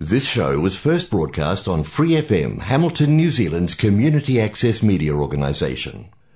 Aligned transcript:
This 0.00 0.24
show 0.28 0.60
was 0.60 0.74
first 0.76 1.10
broadcast 1.10 1.66
on 1.66 1.82
Free 1.82 2.16
FM, 2.16 2.50
Hamilton, 2.70 3.16
New 3.16 3.30
Zealand's 3.30 3.74
community 3.74 4.34
access 4.38 4.82
media 4.82 5.12
organisation. 5.14 5.94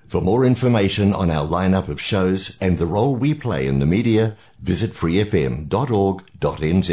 For 0.08 0.20
more 0.22 0.46
information 0.46 1.12
on 1.12 1.30
our 1.30 1.46
lineup 1.56 1.88
of 1.94 1.98
shows 2.00 2.56
and 2.64 2.78
the 2.78 2.88
role 2.94 3.12
we 3.24 3.30
play 3.34 3.66
in 3.66 3.78
the 3.82 3.88
media, 3.96 4.22
visit 4.70 4.92
freefm.org.nz. 5.00 6.90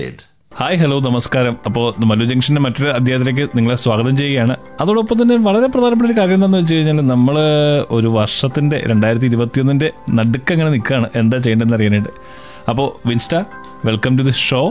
Hi 0.59 0.77
hello 0.81 0.97
നമസ്കാരം. 0.99 1.55
അപ്പോൾ 1.65 1.85
മല്ലു 2.09 2.25
ജംഗ്ഷന്റെ 2.25 2.61
മറ്റൊരു 2.65 2.89
അധ്യായത്തിലേക്ക് 2.89 3.45
നിങ്ങളെ 3.57 3.75
സ്വാഗതം 3.75 4.17
ചെയ്യുകയാണ്. 4.17 4.57
അതോടൊപ്പം 4.81 5.17
തന്നെ 5.21 5.35
വളരെ 5.47 5.67
പ്രധാനപ്പെട്ട 5.67 6.11
ഒരു 6.11 6.17
കാര്യം 6.19 6.37
എന്താണെന്ന് 6.37 6.61
വെച്ച് 6.61 6.73
കഴിഞ്ഞാൽ 6.73 7.07
നമ്മൾ 7.13 7.37
ഒരു 7.97 8.07
വർഷത്തിന്റെ 8.07 8.79
രണ്ടായിരത്തി 8.87 9.25
ഇരുപത്തിയൊന്നിന്റെ 9.25 9.91
നടുക്കങ്ങനെ 10.09 10.69
നിൽക്കുകയാണ് 10.69 11.09
എന്താ 11.15 11.37
ചെയ്യേണ്ടതെന്ന് 11.37 11.77
അറിയാനായിട്ട്. 11.79 12.13
അപ്പോൾ 12.69 13.07
Winston 13.07 13.35
welcome 13.85 14.17
to 14.17 14.23
the 14.23 14.35
show 14.47 14.61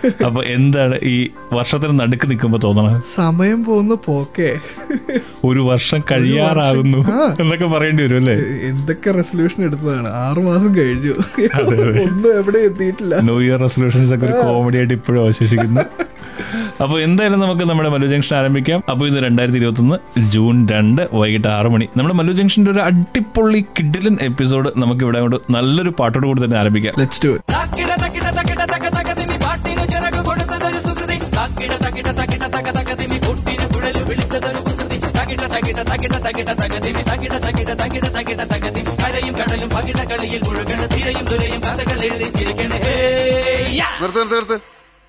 അപ്പോൾ 0.26 0.44
എന്താണ് 0.44 0.98
ഈ 1.02 1.30
വർഷത്തിന് 1.52 2.00
നടുക്ക് 2.00 2.30
നിൽക്കുമ്പോൾ 2.30 2.58
തോന്നണത്? 2.58 3.02
സമയം 3.14 3.64
പോകുന്ന 3.64 3.94
പോക്കേ. 3.94 4.58
ഒരു 5.44 5.60
വർഷം 5.60 6.00
കഴിയാറാകുന്നു. 6.12 6.98
എന്നൊക്കെ 7.40 7.66
പറയേണ്ടി 7.66 8.02
വരും 8.02 8.16
അല്ലേ? 8.16 8.34
എന്തൊക്കെ 8.62 9.10
റെസൊല്യൂഷൻ 9.10 9.64
എടുത്തതാണ്? 9.64 10.08
ആറു 10.08 10.40
മാസം 10.40 10.76
കഴിഞ്ഞു. 10.76 11.14
ഒന്നും 12.04 12.38
എവിടെ 12.38 12.58
എത്തിയിട്ടില്ല. 12.58 13.20
ന്യൂ 13.20 13.40
ഇയർ 13.40 13.60
റെസൊല്യൂഷൻസ് 13.60 14.14
ഒക്കെ 14.14 14.26
ഒരു 14.26 14.32
കോമഡി 14.32 14.76
ആയിട്ട് 14.76 14.94
ഇപ്പോഴും 14.94 15.22
അവശേഷിക്കുന്നു. 15.22 15.80
അപ്പോൾ 16.82 17.00
എന്തായാലും 17.02 17.40
നമുക്ക് 17.40 17.60
നമ്മുടെ 17.60 17.88
മല്ലു 17.88 18.06
ജംഗ്ഷൻ 18.08 18.36
ആരംഭിക്കാം. 18.36 18.82
അപ്പോൾ 18.90 19.08
ഇത് 19.08 19.24
രണ്ടായിരത്തി 19.24 19.58
ഇരുപത്തി 19.58 19.80
ഒന്ന് 19.80 19.96
ജൂൺ 20.30 20.68
രണ്ട് 20.68 21.08
വൈകിട്ട് 21.12 21.48
ആറ് 21.48 21.66
മണി. 21.66 21.88
നമ്മുടെ 21.96 22.14
മല്ലു 22.14 22.32
ജംഗ്ഷന്റെ 22.32 22.70
ഒരു 22.70 22.80
അടിപൊളി 22.80 23.64
കിഡിലൻ 23.78 24.18
എപ്പിസോഡ് 24.22 24.70
നമുക്ക് 24.76 25.02
ഇവിടെ 25.02 25.20
കൊണ്ട് 25.20 25.36
നല്ലൊരു 25.50 25.92
പാട്ടോട് 26.00 26.26
കൂടി 26.26 26.44
തന്നെ 26.44 26.58
ആരംഭിക്കാം. 26.58 26.94
ലെറ്റ്സ് 26.98 27.26
ഡു 27.26 27.28
തക്കിട 27.28 28.99
തകിട 31.40 31.72
തകിട 31.84 32.08
തക്കിട 32.18 32.44
തക 32.54 32.68
തകതിമി 32.76 33.18
പൊട്ടിനു 33.24 33.66
കുഴൽ 33.74 33.96
വിളിച്ചതൊരു 34.08 34.60
കുസൃതി. 34.66 34.96
തകിട 35.18 35.42
തകിട 35.54 35.78
തകിട 35.90 36.14
തകിട 36.26 36.50
തകതിമി 36.60 37.02
തകിട 37.10 37.34
തകിട 37.44 37.70
തകിട 37.80 38.06
തകിട 38.16 38.40
തകതി 38.52 38.82
കരയും 39.00 39.34
കടലും 39.40 39.70
പകിട 39.76 40.00
കളിയിൽ 40.10 40.42
മുഴുകണ. 40.46 40.80
തിരയും 40.94 41.24
തുരയും 41.30 41.60
കഥകൾ 41.66 41.98
എഴുതി 42.08 42.28
ചിരിക്കണ 42.38 42.72
നിർത്ത് 44.02 44.18
നിർത്ത് 44.20 44.34
നിർത്ത്. 44.34 44.56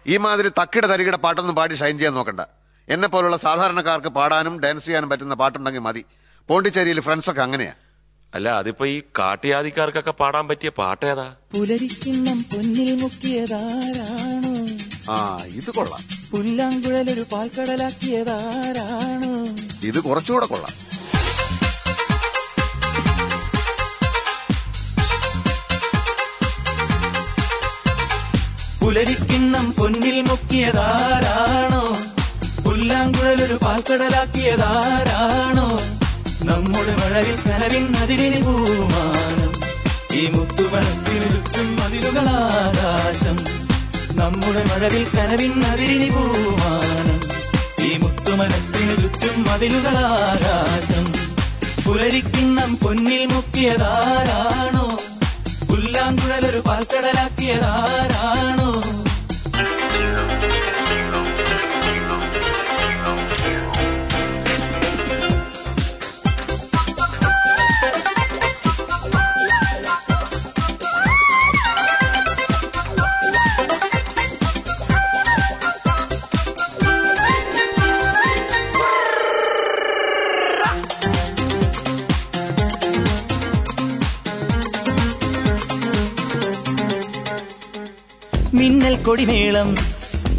ഈ 0.05 0.17
മാതിരി 0.25 0.49
തക്കിട 0.59 0.85
തരികിട 0.93 1.15
പാട്ടൊന്നും 1.25 1.55
പാടി 1.59 1.75
ഷൈൻ 1.81 1.95
ചെയ്യാൻ 1.99 2.13
നോക്കണ്ട. 2.19 2.41
എന്നെ 2.87 3.07
പോലുള്ള 3.07 3.37
സാധാരണക്കാർക്ക് 3.45 4.11
പാടാനും 4.17 4.55
ഡാൻസ് 4.63 4.85
ചെയ്യാനും 4.85 5.09
പറ്റുന്ന 5.09 5.35
പാട്ടുണ്ടെങ്കിൽ 5.41 5.83
മതി. 5.87 6.03
പോണ്ടിച്ചേരിയിൽ 6.49 6.99
ഫ്രണ്ട്സൊക്കെ 7.07 7.43
അങ്ങനെയാ. 7.47 7.73
അല്ല 8.33 8.49
അതിപ്പോ 8.61 8.85
ഈ 8.85 8.97
കാട്ടിയാദിക്കാർക്കൊക്കെ 9.19 10.13
പാടാൻ 10.21 10.45
പറ്റിയ 10.49 10.69
പാട്ടേതാ 10.79 11.27
പുലരിക്കിണ്ണം 11.53 12.39
പൊന്നിൽ 12.51 12.89
മുക്കിയതാരാണോ? 13.01 14.50
ആ 15.09 15.39
ഇത് 15.45 15.71
കൊള്ളാം. 15.71 16.03
പുല്ലാങ്കുഴലൊരു 16.31 17.25
പാൽക്കടലാക്കിയതാരാണ്? 17.31 19.57
ഇത് 19.85 19.99
കുറച്ചുകൂടെ 19.99 20.45
കൊള്ളാം. 20.45 20.91
പുലരിക്കിണ്ണം 28.85 29.73
പൊന്നിൽ 29.73 30.21
മുക്കിയതാരാണോ? 30.21 31.97
പുല്ലാങ്കുഴലൊരു 32.65 33.53
പാൽക്കടലാക്കിയതാരാണോ? 33.53 35.79
നമ്മുടെ 36.43 36.95
മഴവിൽ 36.95 37.35
കനവിൻ 37.35 37.95
അതിരിന് 37.95 38.45
പൂമാനം. 38.45 39.51
ഈ 40.19 40.27
മുത്തുമണത്തിന് 40.27 41.31
ചുറ്റും 41.31 41.75
മതിലുകളാകാശം. 41.75 43.60
നമ്മുടെ 44.15 44.63
മഴവിൽ 44.63 45.07
കനവിൻ 45.17 45.59
നവിരിനി 45.59 46.09
പൂമാനം 46.09 47.19
ഈ 47.85 47.97
മുത്തുമനസ്സിന് 47.97 49.01
ചുറ്റും 49.01 49.43
മതിലുകളാകാശം 49.43 51.13
പുലരിക്കിണ്ണം 51.85 52.75
പൊന്നിൽ 52.75 53.25
മുക്കിയതാരാണോ? 53.25 54.97
പുല്ലാങ്കുഴലൊരു 55.69 56.63
പാൽക്കടലാക്കിയതാരാണോ? 56.67 59.00
കൊടിമേളം 89.11 89.69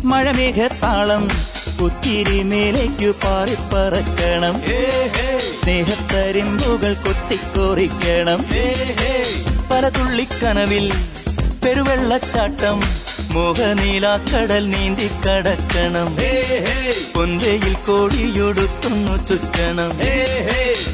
മഴമേഘത്താളം 0.04 1.28
കുത്തിരി 1.80 2.42
മേലേക്കു 2.42 3.10
പാറിപ്പറക്കണം. 3.24 4.54
സ്നേഹത്തരിമ്പുകൾ 5.62 6.94
കൊത്തിക്കോറിക്കണം. 6.94 8.40
പല 9.70 9.88
തുള്ളിക്കനവിൽ 9.88 10.92
പെരുവെള്ളച്ചാട്ടം 11.64 12.80
മോഹനീലാക്കടൽ 13.30 14.64
നീന്തി 14.70 15.10
കടക്കണം 15.28 16.16
പൊന്തയിൽ 17.14 17.76
കോടിയൊടുത്തുന്നു 17.86 19.26
ചുറ്റണം. 19.26 19.92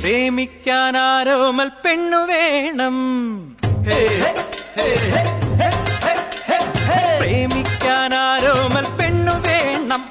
പ്രേമിക്കാൻ 0.00 0.96
ആരോമൽ 0.96 1.68
പെണ്ണു 1.84 2.16
വേണം. 2.16 2.96
പ്രേമിക്കാൻ 7.18 7.67
ആരോമൽ 7.90 8.86
പെണ്ണു 8.98 9.34
വേണം. 9.46 10.02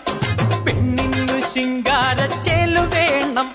പെണ്ണിനു 0.65 1.37
ശിങ്കാര 1.53 2.19
ചേലു 2.45 2.83
വേണം. 2.93 3.47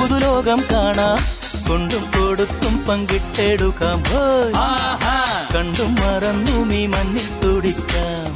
പുതുലോകം 0.00 0.62
കാണാം. 0.72 1.18
കൊണ്ടും 1.68 2.04
കൊടുത്തും 2.04 2.86
പങ്കിട്ടെടുക്കാം. 2.88 4.02
കണ്ടും 5.56 5.94
മറന്നും 5.94 6.74
ഈ 6.74 6.86
മണ്ണിൽ 6.86 7.40
തുടിക്കാം. 7.44 8.30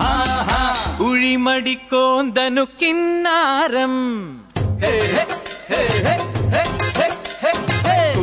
ഉഴിമടിക്കോന്തനു 1.06 2.64
കിന്നാരം 2.82 3.94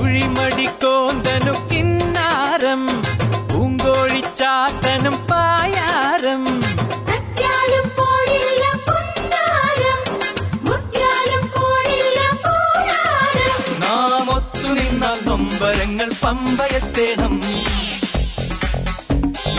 ഉഴിമടിക്കോന്തനു 0.02 1.52
കിന്നാരം 1.52 2.05
പൂങ്കോഴിച്ചാത്തനും 3.50 5.16
പായാരം. 5.30 6.44
നാം 13.82 14.30
ഒത്തു 14.30 14.70
നിന്നാൽ 14.74 15.18
നൊമ്പരങ്ങൾ 15.28 16.10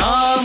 നാം 0.01 0.45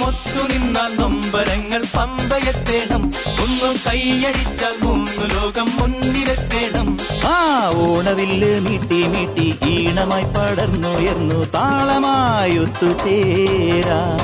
നിന്നാൽ 0.54 0.92
നൊമ്പരങ്ങൾ 1.00 1.81
പമ്പയത്തേണം 1.96 3.04
ഒന്ന് 3.44 3.69
കൈയടിച്ചാൽ 3.86 4.75
മൂന്ന് 4.84 5.25
ലോകം 5.36 5.69
ആ 5.78 6.00
ഓണവില്ല് 7.81 8.60
മീട്ടി 8.60 9.07
മീട്ടി 9.07 9.60
ഈണമായി 9.69 10.24
പടർന്നുയർന്നു 10.24 11.51
താളമായി 11.56 12.57
ഒത്തുചേരാ 12.57 14.18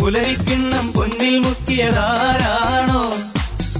പുലരിക്കിണ്ണം 0.00 0.92
പൊന്നിൽ 0.92 1.38
മുക്കിയതാരാണോ? 1.38 3.12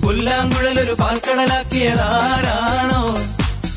പുല്ലാങ്കുഴലൊരു 0.04 0.92
പാൽക്കടലാക്കിയതാരാണോ? 0.92 3.16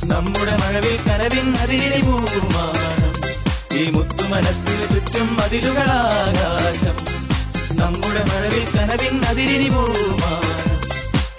നമ്മുടെ 0.05 0.57
മഴവിൽ 0.61 0.99
കനവിൻ 1.07 1.55
അതിരി 1.55 2.01
പൂമാനം 2.01 3.13
ഈ 3.73 3.91
മുത്തുമനസ്സിന് 3.91 4.93
ചുറ്റും 4.93 5.37
മതിലുകളാകാശം. 5.37 6.95
നമ്മുടെ 7.75 8.31
മഴവിൽ 8.31 8.67
കനവിൻ 8.75 9.25
അതിരി 9.25 9.69
പൂമാനം 9.69 10.54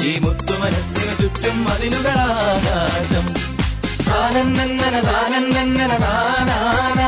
ഈ 0.06 0.18
മുത്തുമനസ്സിനു 0.18 1.12
ചുറ്റും 1.22 1.56
മതിലുകളാകാശം. 1.64 3.24
താനം 4.08 4.48
നന്നന 4.54 4.96
താനം 5.08 5.44
താനന്നന 5.52 5.92
താനാന. 6.04 7.00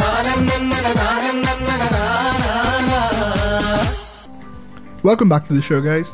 താനം 0.00 0.40
നന്നന 0.46 0.86
താനന്നന 1.00 1.72
താനാന. 1.94 2.90
Welcome 5.04 5.28
back 5.28 5.46
to 5.50 5.54
the 5.54 5.60
show 5.60 5.78
guys 5.78 6.12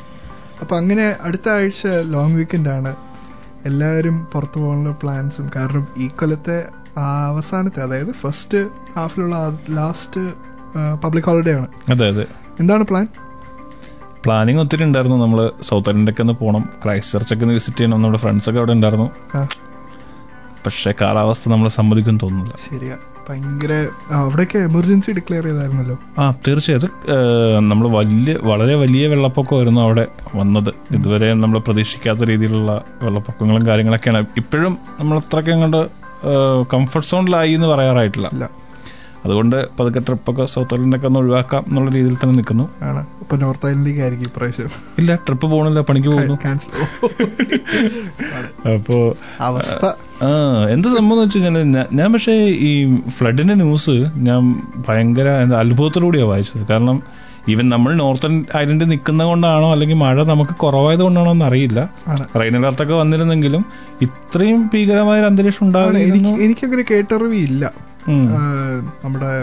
അപ്പോൾ 0.61 0.75
അങ്ങനെ 0.75 1.15
അടുത്ത 1.21 1.49
ആഴ്ച 1.49 1.87
ലോങ് 1.87 2.35
വീക്കെൻഡാണ് 2.35 2.87
ആണ്. 2.87 2.95
എല്ലാവരും 3.65 4.27
പുറത്തു 4.33 4.59
പോകാനുള്ള 4.59 4.91
പ്ലാൻസും 4.91 5.51
കാരണം 5.55 5.87
ഈ 5.97 6.07
കൊല്ലത്തെ 6.07 6.67
അവസാനത്തെ 7.29 7.81
അതായത് 7.83 8.13
ഫസ്റ്റ് 8.21 8.67
ഹാഫിലുള്ള 8.95 9.59
ലാസ്റ്റ് 9.69 10.33
പബ്ലിക് 11.03 11.25
ഹോളിഡേ 11.25 11.53
ആണ്. 11.53 11.67
അതെ 11.89 12.07
അതെ. 12.07 12.25
എന്താണ് 12.59 12.83
പ്ലാൻ 12.83 13.07
പ്ലാനിങ് 14.25 14.59
ഒത്തിരി 14.59 14.83
ഉണ്ടായിരുന്നു. 14.83 15.17
നമ്മൾ 15.17 15.51
സൗത്ത് 15.61 15.89
ഐലൻഡൊക്കെ 15.89 16.21
ഒന്ന് 16.21 16.33
പോകണം 16.33 16.69
ക്രൈസ്റ്റ് 16.85 17.13
ചർച്ചൊക്കെ 17.13 17.43
ഒന്ന് 17.43 17.53
വിസിറ്റ് 17.53 17.77
ചെയ്യണം. 17.77 18.01
നമ്മുടെ 18.01 18.19
ഫ്രണ്ട്സൊക്കെ 18.19 18.59
അവിടെ 18.59 18.71
ഉണ്ടായിരുന്നു. 18.71 19.07
പക്ഷെ 20.65 20.93
കാലാവസ്ഥ 21.01 21.49
നമ്മളെ 21.49 21.69
സമ്മതിക്കും 21.69 22.17
തോന്നുന്നില്ല. 22.23 22.55
ശരിയാ. 22.69 22.95
ഭയങ്കര 23.29 23.73
അവിടെയൊക്കെ 24.11 24.57
എമർജൻസി 24.57 25.11
ഡിക്ലെയർ 25.11 25.43
ചെയ്തായിരുന്നല്ലോ? 25.43 25.97
ആ 26.19 26.33
തീർച്ചയായും 26.47 27.69
നമ്മൾ 27.69 27.87
വലിയ 27.89 28.33
വളരെ 28.41 28.75
വലിയ 28.75 29.07
വെള്ളപ്പൊക്കമായിരുന്നു 29.07 29.81
അവിടെ 29.81 30.07
വന്നത്. 30.35 30.71
ഇതുവരെ 30.91 31.33
നമ്മൾ 31.33 31.59
പ്രതീക്ഷിക്കാത്ത 31.59 32.23
രീതിയിലുള്ള 32.23 32.83
വെള്ളപ്പൊക്കങ്ങളും 33.01 33.67
കാര്യങ്ങളൊക്കെയാണ്. 33.67 34.25
ഇപ്പോഴും 34.37 34.77
നമ്മൾ 34.99 35.17
അത്രയ്ക്ക് 35.17 35.51
അങ്ങോട്ട് 35.51 35.83
കംഫർട്ട് 36.73 37.09
സോണിലായി 37.09 37.51
എന്ന് 37.51 37.67
പറയാറായിട്ടില്ല. 37.67 38.27
അതുകൊണ്ട് 39.25 39.69
പതുക്കെ 39.79 39.99
ട്രിപ്പൊക്കെ 39.99 40.45
സൗത്ത് 40.45 40.73
ഐലൻഡൊക്കെ 40.73 41.07
ഒന്ന് 41.07 41.19
ഒഴിവാക്കാം 41.19 41.65
എന്നുള്ള 41.67 41.91
രീതിയിൽ 41.91 42.15
തന്നെ 42.15 42.35
നിൽക്കുന്നു. 42.35 42.69
നോർത്ത് 43.35 43.67
ഐലൻഡിലേക്ക് 43.67 44.01
ആയിരിക്കും 44.01 44.25
ഇപ്രാവശ്യം. 44.25 44.69
ഇല്ല 44.97 45.15
ട്രിപ്പ് 45.15 45.47
പോകണില്ല 45.47 45.81
പണിക്ക് 45.81 46.07
പോകുന്നു. 46.07 46.33
അപ്പോ 48.73 49.15
അവസ്ഥ. 49.39 49.85
ആ 50.23 50.67
എന്ത് 50.69 50.87
സംഭവം 50.87 51.13
എന്ന് 51.13 51.25
വെച്ച് 51.25 51.39
കഴിഞ്ഞാൽ 51.39 51.87
ഞാൻ- 51.95 52.13
പക്ഷേ 52.13 52.31
ഈ 52.47 52.95
ഫ്ലഡിന്റെ 52.95 53.53
ന്യൂസ് 53.53 54.09
ഞാൻ 54.15 54.61
ഭയങ്കര 54.89 55.27
അത്ഭുതത്തോടുകൂടിയാണ് 55.29 56.29
വായിച്ചത്. 56.29 56.67
കാരണം 56.67 57.03
ഈവൻ 57.49 57.69
നമ്മൾ 57.69 57.95
നോർത്തൺ 57.95 58.45
ഐലൻഡിൽ 58.57 58.85
നിൽക്കുന്ന 58.85 59.23
കൊണ്ടാണോ 59.23 59.71
അല്ലെങ്കിൽ 59.71 59.95
മഴ 59.95 60.23
നമുക്ക് 60.23 60.51
കുറവായത് 60.51 60.99
കൊണ്ടാണോ 60.99 61.31
എന്ന് 61.31 61.45
അറിയില്ല. 61.45 61.89
റെയിൻ 62.39 62.57
അലർട്ടൊക്കെ 62.57 62.93
വന്നിരുന്നെങ്കിലും 62.93 63.65
ഇത്രയും 64.01 64.69
ഭീകരമായ 64.73 65.19
ഒരു 65.19 65.25
അന്തരീക്ഷം 65.25 65.67
ഉണ്ടാകും 65.67 65.89
ഉണ്ടാകുന്നു 65.89 66.29
എനിക്ക് 66.29 66.43
എനിക്കങ്ങനെ 66.43 66.83
കേട്ടറിവില്ല. 66.91 67.71
നമ്മുടെ 69.03 69.33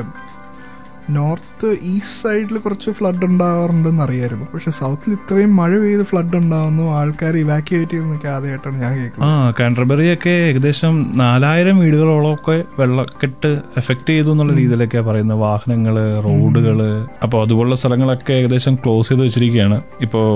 നോർത്ത് 1.17 1.69
ഈസ്റ്റ് 1.91 2.17
സൈഡിൽ 2.23 2.57
കുറച്ച് 2.59 2.91
ഫ്ലഡ് 2.97 3.25
ഉണ്ടാവാറുണ്ടെന്ന് 3.25 4.03
അറിയായിരുന്നു. 4.03 4.47
പക്ഷെ 4.55 4.71
സൗത്തിൽ 4.71 5.13
ഇത്രയും 5.13 5.57
മഴ 5.57 5.71
പെയ്ത് 5.83 6.03
ഫ്ലഡ് 6.11 6.37
ഉണ്ടാവുന്നു 6.37 6.85
ആൾക്കാർ 6.97 7.37
ഇവാക്യുവേറ്റ് 7.37 7.93
ചെയ്യുന്നൊക്കെ 7.93 8.29
ആദ്യമായിട്ടാണ് 8.29 8.77
ഞാൻ 8.83 8.93
കേൾക്കുന്നത്. 8.99 9.29
ആ 9.29 9.31
കേൾക്കുന്നത് 9.31 9.55
കാൻട്രബറിയൊക്കെ 9.61 10.35
ഏകദേശം 10.49 10.95
നാലായിരം 11.23 11.79
വീടുകളോളമൊക്കെ 11.79 12.65
വെള്ളക്കെട്ട് 12.81 13.53
എഫക്ട് 13.77 14.11
ചെയ്തു 14.11 14.33
എന്നുള്ള 14.33 14.55
രീതിയിലൊക്കെ 14.61 15.01
പറയുന്നത്. 15.01 15.39
വാഹനങ്ങൾ 15.39 15.97
റോഡുകൾ. 16.29 16.81
അപ്പോൾ 17.23 17.47
അതുപോലുള്ള 17.47 17.77
സ്ഥലങ്ങളൊക്കെ 17.77 18.33
ഏകദേശം 18.33 18.75
ക്ലോസ് 18.75 19.09
ചെയ്ത് 19.09 19.25
വെച്ചിരിക്കുകയാണ്. 19.25 19.81
ഇപ്പോൾ 20.01 20.27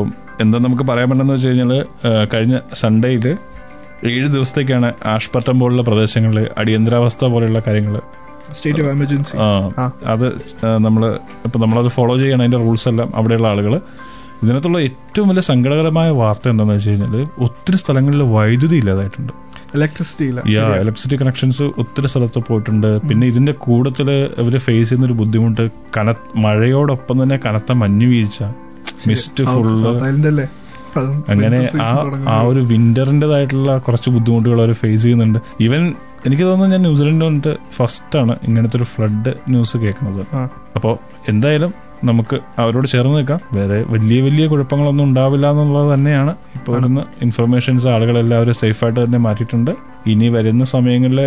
എന്താ 0.40 0.58
നമുക്ക് 0.58 0.82
പറയാൻ 0.82 1.10
പറ്റുന്നത് 1.10 1.36
വെച്ച് 1.36 1.48
കഴിഞ്ഞാൽ 1.48 1.72
കഴിഞ്ഞ 2.34 2.58
സൺഡേയിൽ 2.74 3.26
ഏഴ് 4.10 4.28
ദിവസത്തേക്കാണ് 4.28 4.88
ആഷ്പട്ടം 5.06 5.56
പോലുള്ള 5.58 5.82
പ്രദേശങ്ങളിൽ 5.82 6.46
അടിയന്തരാവസ്ഥ 6.58 7.24
പോലെയുള്ള 7.26 7.60
കാര്യങ്ങൾ 7.66 7.94
സ്റ്റേറ്റ് 8.52 8.80
ഓഫ് 8.82 8.90
എമർജൻസി 8.90 9.36
ആ. 9.40 9.84
അത് 10.06 10.24
നമ്മൾ 10.78 11.02
ഇപ്പം 11.46 11.60
നമ്മളത് 11.60 11.88
ഫോളോ 11.88 12.14
ചെയ്യണം 12.18 12.42
അതിന്റെ 12.42 12.60
റൂൾസ് 12.64 12.88
എല്ലാം 12.88 13.08
അവിടെയുള്ള 13.14 13.46
ആളുകൾ 13.48 13.74
ഇതിനകത്തുള്ള 14.42 14.78
ഏറ്റവും 14.80 15.26
വലിയ 15.28 15.44
സങ്കടകരമായ 15.48 16.10
വാർത്ത 16.20 16.46
എന്താണെന്ന് 16.48 16.76
വെച്ച് 16.76 16.90
കഴിഞ്ഞാൽ 16.90 17.14
ഒത്തിരി 17.38 17.76
സ്ഥലങ്ങളിൽ 17.76 18.22
വൈദ്യുതി 18.32 18.76
ഇല്ലാതായിട്ടുണ്ട്. 18.76 19.32
ഇലക്ട്രിസിറ്റി 19.74 20.24
ഇല്ല. 20.24 20.40
യാ 20.52 20.64
ഇലക്ട്രിസിറ്റി 20.80 21.16
കണക്ഷൻസ് 21.16 21.64
ഒത്തിരി 21.78 22.08
സ്ഥലത്ത് 22.08 22.40
പോയിട്ടുണ്ട്. 22.48 22.88
പിന്നെ 23.08 23.26
ഇതിന്റെ 23.26 23.52
കൂടത്തിൽ 23.62 24.08
ഇവർ 24.42 24.56
ഫേസ് 24.58 24.82
ചെയ്യുന്ന 24.82 25.06
ഒരു 25.06 25.16
ബുദ്ധിമുട്ട് 25.20 25.64
കന 25.96 26.08
മഴയോടൊപ്പം 26.36 27.16
തന്നെ 27.22 27.36
കനത്ത 27.46 27.72
മഞ്ഞു 27.82 28.06
വീഴ്ച. 28.06 28.38
മിസ്റ്റ് 29.06 29.44
ഫുള്ള് 29.52 29.92
അങ്ങനെ 31.32 31.58
ആ 31.88 31.90
ആ 32.36 32.38
ഒരു 32.50 32.60
വിന്ററിന്റെതായിട്ടുള്ള 32.72 33.78
കുറച്ച് 33.86 34.10
ബുദ്ധിമുട്ടുകൾ 34.16 34.58
അവർ 34.64 34.72
ഫേസ് 34.82 35.02
ചെയ്യുന്നുണ്ട്. 35.02 35.38
ഈവൻ 35.66 35.94
എനിക്ക് 36.26 36.44
തോന്നുന്നു 36.48 36.74
ഞാൻ 36.74 36.82
ന്യൂസിലൻഡ് 36.86 37.24
വന്നിട്ട് 37.28 37.52
ഫസ്റ്റ് 37.76 38.16
ആണ് 38.18 38.34
ഇങ്ങനത്തെ 38.48 38.76
ഒരു 38.80 38.86
ഫ്ലഡ് 38.90 39.32
ന്യൂസ് 39.52 39.76
കേൾക്കുന്നത്. 39.84 40.20
അപ്പോൾ 40.76 40.94
എന്തായാലും 41.32 41.72
നമുക്ക് 42.08 42.36
അവരോട് 42.62 42.86
ചേർന്ന് 42.92 43.16
നിൽക്കാം. 43.18 43.40
വേറെ 43.56 43.78
വലിയ 43.94 44.18
വലിയ 44.26 44.44
കുഴപ്പങ്ങളൊന്നും 44.52 45.04
ഉണ്ടാവില്ല 45.08 45.50
എന്നുള്ളത് 45.50 45.88
തന്നെയാണ്. 45.94 46.32
ഇപ്പോൾ 46.58 46.72
വരുന്ന 46.76 47.04
ഇൻഫർമേഷൻസ് 47.26 47.86
ആളുകളെല്ലാവരും 47.94 48.56
സേഫായിട്ട് 48.62 48.98
തന്നെ 49.04 49.18
മാറ്റിയിട്ടുണ്ട്. 49.26 49.72
ഇനി 50.12 50.28
വരുന്ന 50.36 50.64
സമയങ്ങളിൽ 50.74 51.20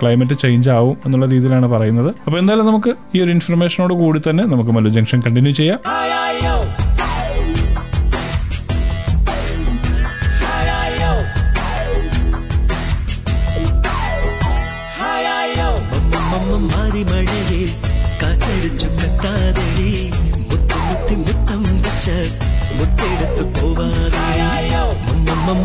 ക്ലൈമറ്റ് 0.00 0.38
ചേഞ്ച് 0.44 0.70
ആവും 0.78 0.96
എന്നുള്ള 1.06 1.28
രീതിയിലാണ് 1.34 1.68
പറയുന്നത്. 1.74 2.10
അപ്പോൾ 2.26 2.38
എന്തായാലും 2.42 2.66
നമുക്ക് 2.66 2.94
ഈ 3.16 3.24
ഒരു 3.24 3.30
ഇൻഫർമേഷനോട് 3.38 3.94
കൂടി 4.04 4.22
തന്നെ 4.28 4.46
നമുക്ക് 4.54 4.70
മല്ലു 4.78 4.92
ജംഗ്ഷൻ 4.98 5.22
കണ്ടിന്യൂ 5.26 5.54
ചെയ്യാം. 5.60 5.80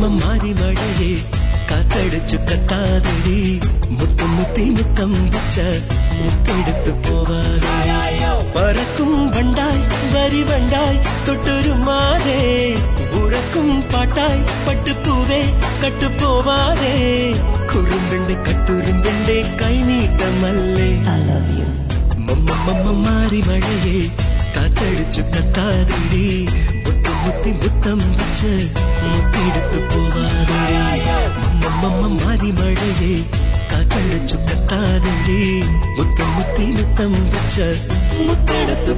മമ്മ 0.10 0.20
മാറി 0.24 0.52
മഴയെ 0.58 1.14
കാറ്റടിച്ചു 1.70 2.38
കത്താതടി 2.50 3.40
മുത്തു 3.92 4.26
മുത്തി 4.36 4.66
മുത്തം 4.70 5.12
വെച്ച 5.34 5.58
മുത്തെടുത്തു 6.18 6.92
പോവാതെ 7.06 7.74
പറക്കും 8.56 9.12
വണ്ടായി 9.34 9.82
വരി 10.14 10.42
വണ്ടായി 10.50 11.00
തൊട്ടൊരുമാതെ 11.28 12.40
ഉറക്കും 13.20 13.68
പാട്ടായി 13.92 14.40
പട്ടുപൂവേ 14.68 15.42
കട്ടുപോവാതെ 15.84 16.96
കുറുമ്പെന്റെ 17.74 18.38
കട്ടുറുമ്പെന്റെ 18.48 19.38
കൈനീട്ടമല്ലേ 19.62 20.90
മമ്മ 22.28 22.50
മമ്മ 22.68 22.88
മാറി 23.04 23.42
മഴയെ 23.50 24.00
കാറ്റടിച്ചു 24.56 25.24
കത്താതിരി 25.34 26.28
മുത്തു 26.48 26.56
മുത്തി 26.56 26.67
മുത്തം 27.28 28.00
വെച്ച് 28.18 28.52
മുത്തെടുത്തു 29.04 29.80
പോവാതെ 29.90 30.62
മമ്മ 31.62 31.82
മമ്മ 31.86 32.08
മാറി 32.16 32.52
മഴയെ 32.52 33.12
കാറ്റടിച്ചു 33.72 34.38
കത്താതിരി 34.48 35.42
മുത്തു 35.98 36.26
മുത്തി 36.36 36.68
മുത്തം 36.78 37.14
വെച്ച് 37.28 37.68
മുത്തെടുത്തു 38.22 38.96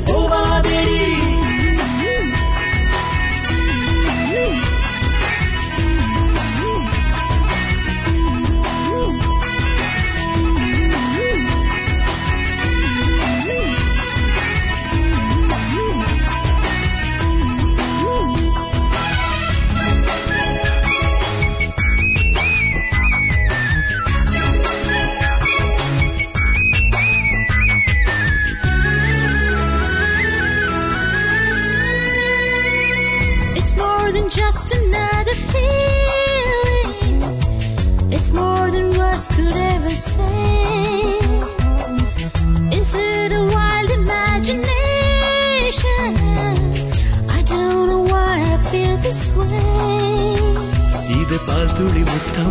ഇത് 51.22 51.38
പാൽത്തുളി 51.48 52.00
മുത്തം 52.00 52.50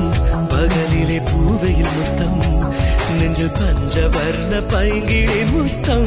പകലിലെ 0.53 1.19
പൂവയിൽ 1.31 1.89
മുത്തം 1.97 2.35
നെഞ്ചിൽ 3.19 3.49
പഞ്ചവർണ 3.49 4.53
പൈങ്കിളി 4.73 5.43
മുത്തം. 5.53 6.05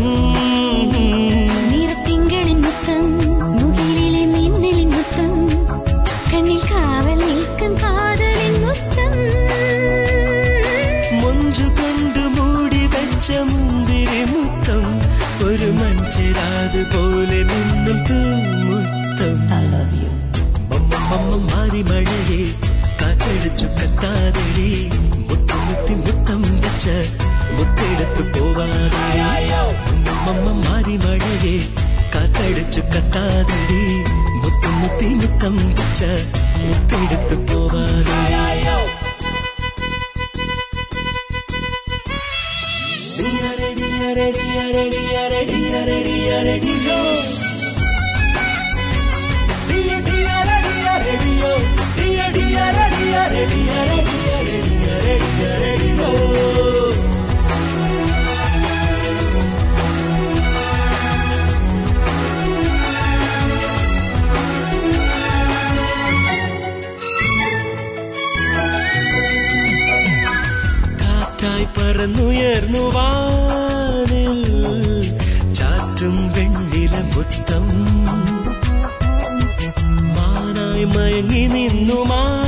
മുത്തം 26.82 26.94
വെച്ച 26.94 27.50
മുത്തെടുത്തു 27.56 28.24
പോവാതെ 28.36 29.02
മമ്മ 30.26 30.46
മാറി 30.62 30.96
മഴയെ 30.98 31.54
കാറ്റടിച്ചു 32.14 32.82
കത്താതടി 32.94 33.84
മുത്തുമുത്തി 34.42 35.10
മുത്തം 35.22 35.58
വെച്ച 35.70 36.02
മുത്തെടുത്തു 36.64 37.38
പോവാതെ 37.46 38.20
കാറ്റായി 71.62 71.68
പറന്നുയർന്നു 71.78 72.84
വാനിൽ 72.96 74.38
ചാറ്റും 75.54 76.16
വെണ്ണില 76.34 76.94
മുത്തം. 77.14 77.66
മാനായി 80.16 80.86
മയങ്ങി 80.94 81.44
നിന്നു 81.48 82.00
മാറ് 82.04 82.41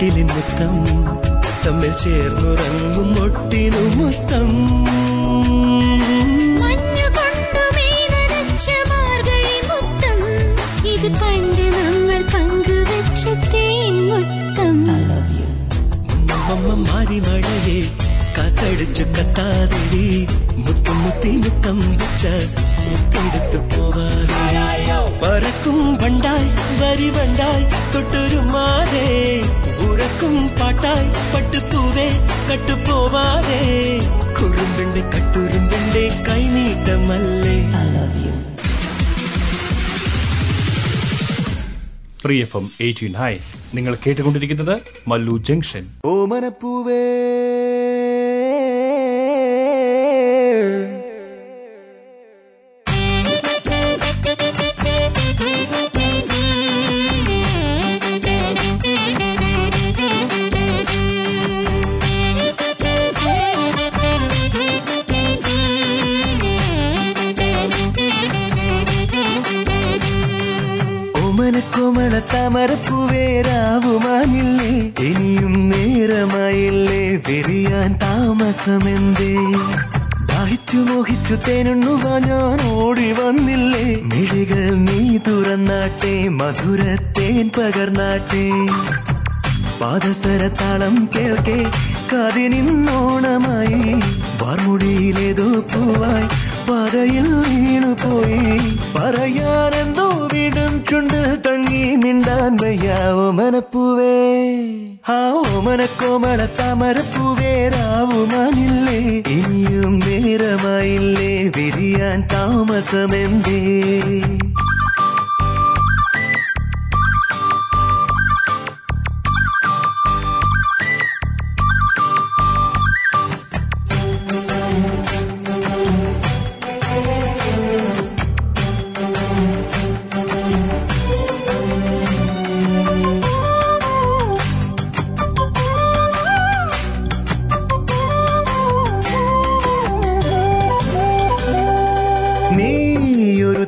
കട്ടിലിൻ 0.00 0.26
മുത്തം 0.26 0.74
തമ്മിൽ 1.62 1.92
ചേർന്നുറങ്ങും 1.92 3.08
ഒട്ടിനു 3.22 3.80
മുത്തം. 3.96 4.50
പണ്ട് 6.60 7.04
നമ്മൾ 11.76 12.20
പങ്കുവെച്ച 12.32 13.24
തേൻ 13.54 13.96
മുത്തം. 14.10 14.78
മാറി 16.84 17.18
മഴയെ 17.26 17.78
കാത്തടിച്ചു 18.38 19.06
കത്താതെടി 19.16 20.06
മുത്തും 20.64 20.98
മുത്തി 21.02 21.32
മുത്തം 21.36 21.80
വെച്ച 22.00 22.24
വണ്ടായി 26.02 26.48
വരി 26.80 27.08
വണ്ടായി 27.08 27.64
തൊട്ടൊരുമാതെ 27.94 29.06
ഉറക്കും 29.90 30.48
പാട്ടായി 30.60 31.08
പട്ടുപൂവേ 31.34 32.08
കട്ടുപോവാതെ. 32.50 33.62
കുറുമ്പെന്റെ 34.40 35.00
കട്ടുറുമ്പെന്റെ 35.00 36.24
കൈനീട്ടമല്ലേ 36.28 37.58
free 42.20 42.40
F 42.40 42.56
M 42.56 42.70
eighteen 42.80 43.12
hi 43.12 43.36
നിങ്ങൾ 43.74 43.96
കേട്ടുകൊണ്ടിരിക്കുന്നത് 44.06 44.80
മല്ലു 45.08 45.38
ജംഗ്ഷൻ. 45.38 45.86
ഓമനപ്പൂവേ. 46.04 47.02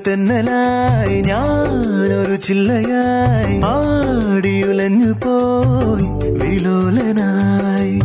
തെന്നലായി 0.09 1.16
ഞാനൊരു 1.21 2.37
ചില്ലയായി 2.37 3.61
ആടിയുലഞ്ഞു 3.66 5.12
പോയി 5.25 6.07
വിലോലനായി. 6.38 7.97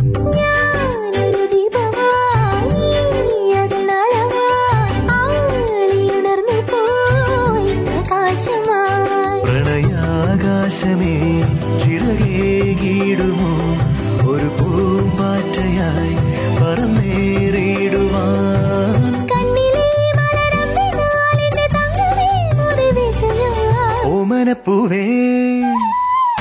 ഓമനപ്പൂവേ 24.46 25.04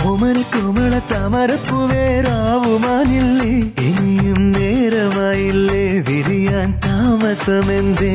ഓമന 0.07 0.39
കോമള 0.53 0.93
താമരപ്പൂവേ 1.11 2.03
രാവുമാനില്ലേ 2.25 3.53
ഇനിയും 3.85 4.41
നേരമായില്ലേ 4.51 5.81
വിരിയാൻ 6.07 6.69
താമസമെന്തേ. 6.85 8.13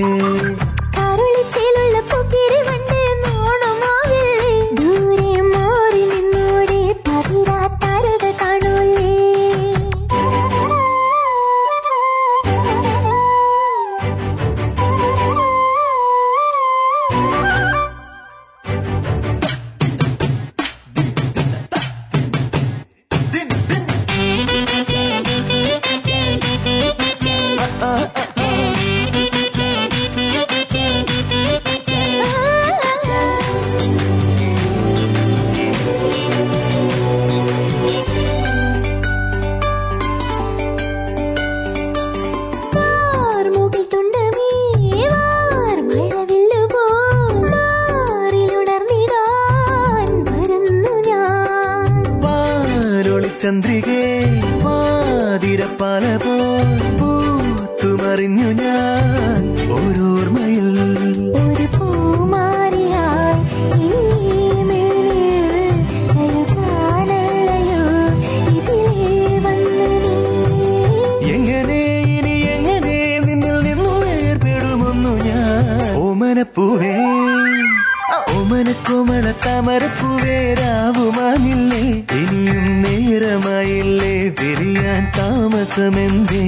ഓമനക്കോമള 78.90 79.30
താമരപ്പൂവേ 79.47 80.54
രാവുമാനില്ലേ 80.54 81.82
ഇനിയും 82.20 82.82
നേരമായില്ലേ? 82.82 84.28
വിരിയാൻ 84.38 85.02
താമസമെന്തേ 85.18 86.42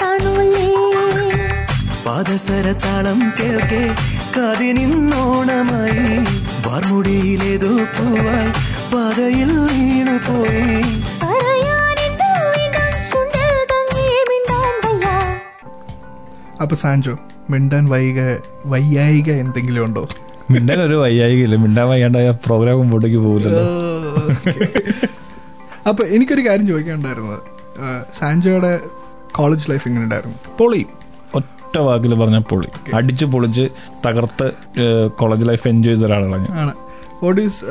കാണൂലേ. 0.00 0.68
കേൾക്കെ 3.38 3.84
കാതിനിന്നോണമായി 4.36 6.08
വാർമുടിയിലേതോ 6.66 7.72
പൂവായി 7.96 8.50
പാതയിൽ 8.92 9.52
വീണുപോയി. 9.66 10.66
പറയാനെന്തോ 10.70 11.01
അപ്പൊ 16.72 16.82
സാൻജോ 16.82 17.14
മിണ്ടാൻ 17.50 17.84
വൈക 17.86 18.18
വയ്യായിക 18.64 19.30
എന്തെങ്കിലും 19.40 19.82
ഉണ്ടോ? 19.84 20.02
മിണ്ടാൻ 20.50 20.78
ഒരു 20.82 20.94
വയ്യായികയില്ല. 20.94 21.56
മിണ്ടാൻ 21.56 21.86
വയ്യാണ്ടായ 21.88 22.28
പ്രോഗ്രാം 22.46 22.78
മുമ്പോട്ടേക്ക് 22.78 23.18
പോകില്ലല്ലോ 23.24 23.64
അപ്പൊ 25.88 26.04
എനിക്കൊരു 26.16 26.42
കാര്യം 26.48 26.66
ചോദിക്കാനുണ്ടായിരുന്നത്. 26.66 27.40
സാഞ്ചോയുടെ 28.20 28.20
സാൻജോയുടെ 28.20 28.72
കോളേജ് 29.32 29.66
ലൈഫ് 29.70 29.84
എങ്ങനെ 29.88 30.04
ഉണ്ടായിരുന്നു 30.04 30.38
പൊളി. 30.58 30.80
ഒറ്റ 31.34 31.76
വാക്കിൽ 31.88 32.14
പറഞ്ഞ 32.14 32.38
പൊളി. 32.52 32.70
അടിച്ച് 32.94 33.28
പൊളിച്ച് 33.34 33.66
തകർത്ത് 34.06 34.48
കോളേജ് 35.20 35.44
ലൈഫ് 35.48 35.68
എൻജോയ് 35.68 35.96
ചെയ്ത 35.96 36.06
ഒരാളാണ് 36.08 36.38
ഞാൻ. 36.46 36.58
ആണ്. 36.62 36.74
വാട്ട് 37.22 37.40
ഈസ് 37.40 37.64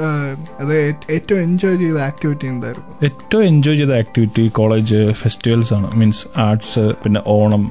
അത് 0.60 0.74
ഏ- 0.78 0.94
ഏറ്റവും 1.10 1.40
എൻജോയ് 1.40 1.78
ചെയ്ത 1.78 1.98
ആക്ടിവിറ്റി 2.00 2.46
എന്തായിരുന്നു? 2.46 2.88
ഏറ്റവും 3.04 3.44
എൻജോയ് 3.44 3.78
ചെയ്ത 3.78 3.94
ആക്ടിവിറ്റി 3.94 4.48
കോളേജ് 4.48 5.12
ഫെസ്റ്റിവൽസ് 5.12 5.74
ആണ്. 5.74 5.96
മീൻസ് 5.96 6.40
ആർട്സ് 6.40 6.80
പിന്നെ 7.04 7.22
ഓണം 7.28 7.64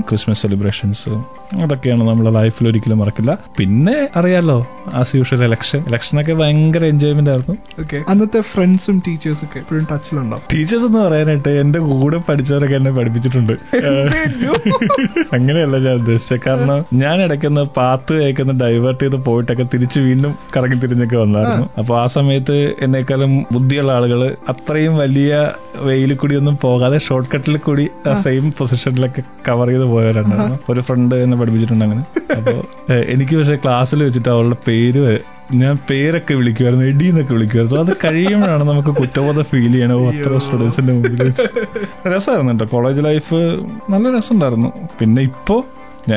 ക്രിസ്മസ് 0.00 0.42
സെലിബ്രേഷൻസ് 0.42 1.10
അതൊക്കെയാണ് 1.56 2.08
നമ്മളെ 2.08 2.30
ലൈഫിൽ 2.30 2.68
ഒരിക്കലും 2.68 2.98
മറക്കില്ല. 2.98 3.38
പിന്നെ 3.58 4.08
അറിയാലോ 4.16 4.58
ആസ് 4.92 5.16
യൂഷ്വൽ 5.16 5.44
ഇലക്ഷൻ 5.44 6.20
ഒക്കെ 6.20 6.32
ഭയങ്കര 6.32 6.84
എൻജോയ്മെന്റ് 6.84 7.30
ആയിരുന്നു. 7.30 7.56
ഓക്കെ 7.80 8.04
അന്നത്തെ 8.08 8.40
ഫ്രണ്ട്സും 8.40 9.02
ടീച്ചേഴ്സും 9.06 9.46
ഒക്കെ 9.46 9.58
എപ്പോഴും 9.58 9.86
ടച്ചിലുണ്ടോ 9.92 10.40
ടീച്ചേഴ്സ് 10.52 10.86
എന്ന് 10.86 10.98
പറയാനായിട്ട് 10.98 11.48
എന്റെ 11.60 11.78
കൂടെ 11.80 12.16
പഠിച്ചവരൊക്കെ 12.28 12.76
എന്നെ 12.76 12.90
പഠിപ്പിച്ചിട്ടുണ്ട്. 12.90 13.52
അങ്ങനെയല്ല 15.32 15.78
ഞാൻ 15.78 15.94
ഉദ്ദേശിച്ചത്. 15.94 16.40
കാരണം 16.46 16.84
ഞാൻ 16.94 17.22
ഇടയ്ക്കൊന്ന് 17.22 17.60
പാത്ത് 17.76 18.12
കേൾക്കുന്ന 18.14 18.52
ഡൈവേർട്ട് 18.52 19.04
ചെയ്ത് 19.04 19.16
പോയിട്ടൊക്കെ 19.16 19.66
തിരിച്ച് 19.74 20.00
വീണ്ടും 20.00 20.34
കറങ്ങി 20.56 20.76
തിരിഞ്ഞൊക്കെ 20.76 21.16
വന്നായിരുന്നു. 21.22 21.66
അപ്പൊ 21.78 21.92
ആ 22.00 22.06
സമയത്ത് 22.16 22.56
എന്നെക്കാളും 22.80 23.32
ബുദ്ധിയുള്ള 23.52 23.92
ആളുകൾ 23.92 24.20
അത്രയും 24.48 24.94
വലിയ 24.96 25.32
വെയിൽ 25.88 26.12
കൂടി 26.14 26.34
ഒന്നും 26.36 26.56
പോകാതെ 26.62 26.98
ഷോർട്ട് 26.98 27.30
കട്ടിൽ 27.34 27.56
കൂടി 27.56 27.84
ആ 28.08 28.14
സെയിം 28.24 28.46
പൊസിഷനിലൊക്കെ 28.58 29.22
കവർ 29.48 29.68
ചെയ്ത് 29.68 29.84
പോയവരുണ്ടായിരുന്നു. 29.84 30.58
ഒരു 30.72 30.80
ഫ്രണ്ട് 30.80 31.14
എന്നെ 31.14 31.36
പഠിപ്പിച്ചിട്ടുണ്ട് 31.36 31.84
അങ്ങനെ. 31.84 32.04
അപ്പൊ 32.36 32.54
എനിക്ക് 33.14 33.36
പക്ഷെ 33.36 33.56
ക്ലാസ്സിൽ 33.56 34.02
വെച്ചിട്ട് 34.02 34.28
അവളുടെ 34.28 34.58
പേര് 34.68 35.04
ഞാൻ 35.60 35.74
പേരൊക്കെ 35.90 36.34
വിളിക്കുമായിരുന്നു 36.34 36.84
എഡി 36.84 37.04
എന്നൊക്കെ 37.04 37.32
വിളിക്കുമായിരുന്നു 37.32 37.80
അത് 37.84 37.92
കഴിയുമ്പോഴാണ് 38.04 38.64
നമുക്ക് 38.68 38.92
കുറ്റബോധം 39.00 39.44
ഫീൽ 39.44 39.72
ചെയ്യണോ 39.72 39.96
അത്ര 40.10 40.38
സ്റ്റുഡൻസിന്റെ 40.38 40.92
മുമ്പിൽ. 40.92 41.22
രസമായിരുന്നു 42.12 42.52
കേട്ടോ. 42.52 42.66
കോളേജ് 42.76 43.02
ലൈഫ് 43.04 43.40
നല്ല 43.94 44.04
രസമുണ്ടായിരുന്നു. 44.18 44.70
പിന്നെ 45.00 45.22
ഇപ്പോ 45.22 45.56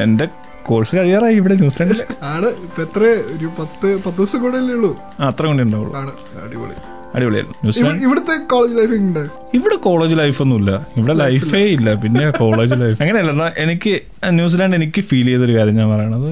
എന്റെ 0.03 0.27
കോഴ്സ് 0.65 0.95
കഴിയാറായി 0.95 1.35
ഇവിടെ 1.35 1.55
ന്യൂസിലാൻഡിൽ 1.55 2.03
ആണ്. 2.21 2.45
ഇപ്പൊ 2.47 2.81
എത്ര? 2.81 3.03
ഒരു 3.37 3.45
പത്ത് 3.59 4.03
പത്ത് 4.03 4.17
ദിവസം 4.17 4.41
കൂടെ 4.41 4.57
അല്ലേ 4.57 4.73
ഉള്ളൂ. 4.73 4.97
അത്ര 5.19 5.45
കൂടെ 5.45 5.61
ഉണ്ടാവുള്ളൂ. 5.61 5.95
ആണ്. 5.95 6.11
അടിപൊളി. 6.43 6.73
അടിപൊളിയായിരുന്നു 7.15 7.55
ഇവ- 7.57 7.63
ന്യൂസിലാൻഡ് 7.63 8.01
ഇവിടുത്തെ 8.01 8.35
കോളേജ് 8.51 8.77
ലൈഫ് 8.77 8.91
ഉണ്ട് 8.91 9.19
ഇവിടെ 9.53 9.75
കോളേജ് 9.75 10.17
ലൈഫ് 10.17 10.41
ഒന്നുമില്ല. 10.41 10.87
ഇവിടെ 10.97 11.13
ലൈഫേ 11.13 11.57
ഇല്ല. 11.57 11.93
പിന്നെ 11.93 12.29
കോളേജ് 12.29 12.73
ലൈഫ് 12.81 13.01
അങ്ങനെയല്ല 13.01 13.53
എനിക്ക് 13.57 14.01
ന്യൂസിലാൻഡ് 14.29 14.75
എനിക്ക് 14.75 15.01
ഫീൽ 15.01 15.25
ചെയ്തൊരു 15.25 15.57
കാര്യം 15.57 15.75
ഞാൻ 15.75 15.89
പറയണത് 15.89 16.29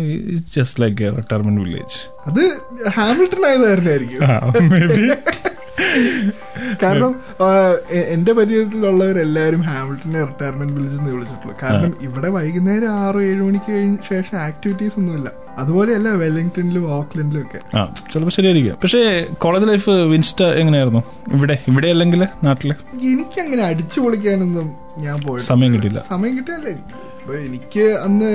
ജസ്റ്റ് 0.56 0.82
ലൈക്ക് 0.82 1.18
റിട്ടയർമെന്റ് 1.18 1.62
വില്ലേജ് 1.62 2.00
അത് 2.28 2.42
ഹാമിൽട്ടൺ 2.90 3.46
ആയതായിരുന്നു 3.46 5.16
കാരണം 6.84 7.14
എന്റെ 8.16 8.34
പരിചയത്തിലുള്ളവരെല്ലാരും 8.40 9.62
ഹാമിൽട്ടനെ 9.62 10.22
റിട്ടയർമെന്റ് 10.32 10.74
വില്ലേജ് 10.74 10.98
എന്ന് 11.00 11.12
വിളിച്ചിട്ടുള്ളൂ. 11.14 11.56
കാരണം 11.64 11.94
ഇവിടെ 12.02 12.30
വൈകുന്നേരം 12.38 12.92
ആറ് 13.04 13.22
ഏഴ് 13.30 13.42
മണിക്ക് 13.42 13.72
കഴിഞ്ഞ 13.72 13.98
ശേഷം 14.10 14.38
ആക്ടിവിറ്റീസ് 14.38 14.98
ഒന്നുമില്ല. 15.00 15.30
അതുപോലെയല്ല 15.58 16.10
വെല്ലിംഗ്ടണിലും 16.24 16.86
ഓക്ലൻഡിലും 16.94 17.42
ഒക്കെ. 17.42 17.60
ചിലപ്പോൾ 18.12 18.34
ശരിയായിരിക്കും. 18.38 18.78
പക്ഷേ 18.84 19.02
കോളേജ് 19.44 19.68
ലൈഫ് 19.70 19.90
വിൻസ്റ്റ 20.14 20.44
എങ്ങനെയായിരുന്നു? 20.62 21.02
ഇവിടെ 21.34 21.58
ഇവിടെ 21.68 21.88
അല്ലെങ്കിൽ 21.88 22.22
നാട്ടിൽ? 22.44 22.72
എനിക്ക് 23.12 23.40
അങ്ങനെ 23.42 23.64
അടിച്ചു 23.64 24.00
പൊളിക്കാനൊന്നും 24.02 24.68
ഞാൻ 24.98 25.18
പോയി 25.22 25.42
സമയം 25.42 25.74
കിട്ടിയില്ല. 25.74 26.04
സമയം 26.10 26.34
കിട്ടിയല്ലേ. 26.38 26.74
എനിക്ക് 27.48 27.84
അന്ന് 28.06 28.32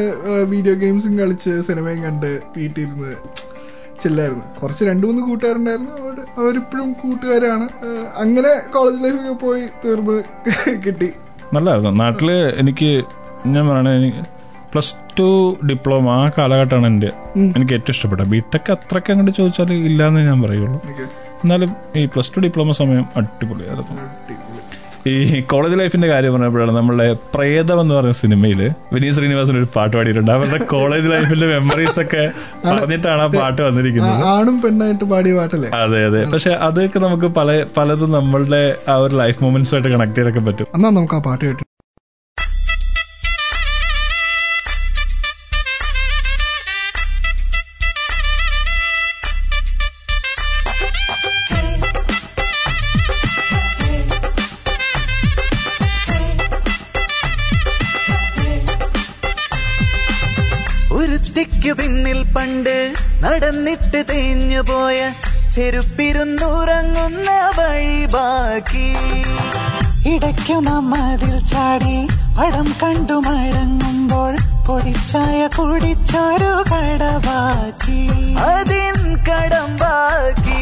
വീഡിയോ 0.52 0.74
ഗെയിംസും 0.74 1.14
കളിച്ച് 1.18 1.54
സിനിമയും 1.66 2.00
കണ്ട് 2.02 2.30
വീട്ടിൽ 2.56 2.80
ഇരുന്ന് 2.84 3.11
ചില്ലായിരുന്നു. 4.02 4.61
കുറച്ച് 4.62 4.84
രണ്ട് 4.84 5.06
മൂന്ന് 5.06 5.22
കൂട്ടുകാരുണ്ടായിരുന്നു. 5.22 5.90
അവർ 5.90 6.16
അവരിപ്പോഴും 6.38 6.92
കൂട്ടുകാരാണ്. 6.92 7.68
അങ്ങനെ 8.16 8.72
കോളേജ് 8.72 9.04
ലൈഫിൽ 9.04 9.37
പോയി 9.42 9.62
തീർന്ന് 9.84 10.22
കിട്ടി. 10.87 11.12
നല്ലതായിരുന്നു. 11.54 11.90
നാട്ടിൽ 11.90 12.30
എനിക്ക് 12.32 13.04
ഞാൻ 13.46 13.68
പറയണേ 13.68 14.22
പ്ലസ് 14.72 14.94
ടു 15.18 15.56
ഡിപ്ലോമ 15.70 16.08
ആ 16.11 16.30
കാലഘട്ടമാണ് 16.38 16.87
എന്റെ. 16.87 17.11
എനിക്ക് 17.56 17.72
ഏറ്റവും 17.72 17.90
ഇഷ്ടപ്പെട്ട. 17.90 18.22
ബിടെക് 18.22 18.72
അത്രയ്ക്ക് 18.72 19.11
അങ്ങോട്ട് 19.11 19.37
ചോദിച്ചാൽ 19.37 19.72
ഇല്ലാന്ന് 19.72 20.20
ഞാൻ 20.20 20.42
പറയുള്ളൂ. 20.42 20.80
എന്നാലും 21.44 21.76
ഈ 21.96 22.06
പ്ലസ് 22.06 22.32
ടു 22.37 22.40
ഡിപ്ലോമ 22.40 22.72
സമയം 22.72 23.04
അടിപൊളിയായിരുന്നു. 23.16 23.96
ഈ 25.10 25.40
കോളേജ് 25.52 25.76
ലൈഫിന്റെ 25.80 26.08
കാര്യം 26.12 26.32
പറഞ്ഞപ്പോഴാണ് 26.34 26.72
നമ്മളെ 26.78 27.06
പ്രേതം 27.34 27.80
എന്ന് 27.82 27.94
പറയുന്ന 27.98 28.18
സിനിമയിൽ 28.22 28.60
വിനീത് 28.94 29.14
ശ്രീനിവാസൻ 29.18 29.56
ഒരു 29.60 29.68
പാട്ട് 29.76 29.94
പാടിയിട്ടുണ്ട്. 29.96 30.32
അവരുടെ 30.36 30.58
കോളേജ് 30.74 31.08
ലൈഫിന്റെ 31.14 31.48
മെമ്മറീസ് 31.54 31.98
ഒക്കെ 32.04 32.24
പറഞ്ഞിട്ടാണ് 32.66 33.22
ആ 33.26 33.28
പാട്ട് 33.38 33.60
വന്നിരിക്കുന്നത്. 33.68 34.24
ആണും 34.34 34.58
പെണ്ണായിട്ട് 34.64 35.04
പാടിയ 35.14 35.34
പാട്ടല്ലേ? 35.40 35.70
അതെ 35.82 36.02
അതെ. 36.08 36.22
പക്ഷെ 36.34 36.52
അതൊക്കെ 36.68 37.00
നമുക്ക് 37.06 37.30
പല 37.40 37.48
പലതും 37.78 38.12
നമ്മളുടെ 38.18 38.62
ആ 38.92 38.96
ഒരു 39.06 39.16
ലൈഫ് 39.22 39.40
മൊമെന്റ്സുമായിട്ട് 39.46 39.92
കണക്ട് 39.96 40.18
ചെയ്തൊക്കെ 40.20 40.44
പറ്റും. 40.50 40.68
എന്നാ 40.78 40.90
നമുക്ക് 40.98 41.18
ആ 41.20 41.22
പാട്ട് 41.28 41.44
കേട്ടു 41.48 41.64
പണ്ട് 62.36 62.94
നടന്നിട്ട് 63.20 64.04
തേഞ്ഞു 64.10 64.60
പോയ 64.60 64.98
ചെരുപ്പിരുന്നുറങ്ങുന്ന 65.54 67.30
വഴി 67.58 68.04
ബാക്കി. 68.04 68.88
ഇടയ്ക്കു 70.08 70.58
നാം 70.60 70.94
അതിൽ 70.94 71.36
ചാടി 71.44 71.96
പടം 72.38 72.74
കണ്ടു 72.82 73.12
മടങ്ങുമ്പോൾ 73.12 74.34
പൊടിച്ചായ 74.66 75.46
കുടിച്ചൊരു 75.46 76.52
കടവാക്കി 76.70 78.00
അതിൻ 78.50 78.96
കടം 79.28 79.76
ബാക്കി. 79.76 80.60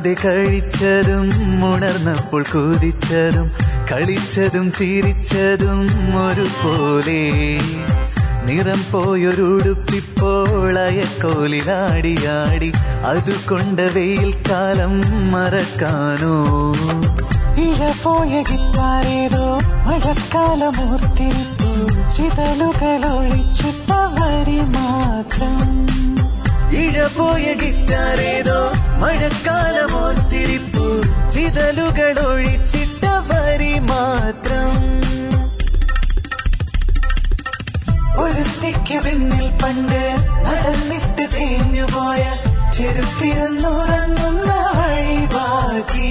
ഉറങ്ങാതെ 0.00 0.28
കഴിച്ചതും 0.28 1.28
ഉണർന്നപ്പോൾ 1.74 2.42
കുതിച്ചതും 2.42 3.48
കളിച്ചതും 3.92 4.72
ചിരിച്ചതും 4.72 5.80
ഒരുപോലെ. 6.26 7.22
നിറം 8.46 8.84
പോയൊരുടുപ്പിപ്പോൾ 8.92 10.78
അയക്കോലിലാടിയാടി 10.78 12.72
അതുകൊണ്ട് 13.06 13.82
വെയിൽ 13.82 14.30
കാലം 14.50 14.94
മറക്കാനോ. 15.32 16.36
ഇഴ 17.60 17.92
പോയ 18.02 18.32
ഗില്ലാരേതോ 18.50 19.46
മഴക്കാലമൂർത്തിരിപ്പു 19.86 21.70
ചിതലുകൾ 22.10 23.00
ഒഴിച്ചിട്ട 23.16 23.90
മാത്രം. 24.76 25.60
ഇഴപോയ 26.72 27.54
ഗിറ്റാറേതോ 27.54 28.60
മഴക്കാലമോർത്തിരിപ്പു 29.02 30.86
ചിതലുകൾ 31.30 32.26
ഒഴിച്ചിട്ട 32.26 33.04
വരി 33.28 33.78
മാത്രം. 33.78 34.72
ഒരുത്തിക്ക് 38.18 39.04
പിന്നിൽ 39.04 39.50
പണ്ട് 39.62 40.02
നടന്നിട്ട് 40.46 41.34
തേഞ്ഞുപോയ 41.34 42.22
ചെരുപ്പിരുന്നുറങ്ങുന്ന 42.76 44.50
വഴി 44.78 45.26
ബാക്കി 45.26 46.10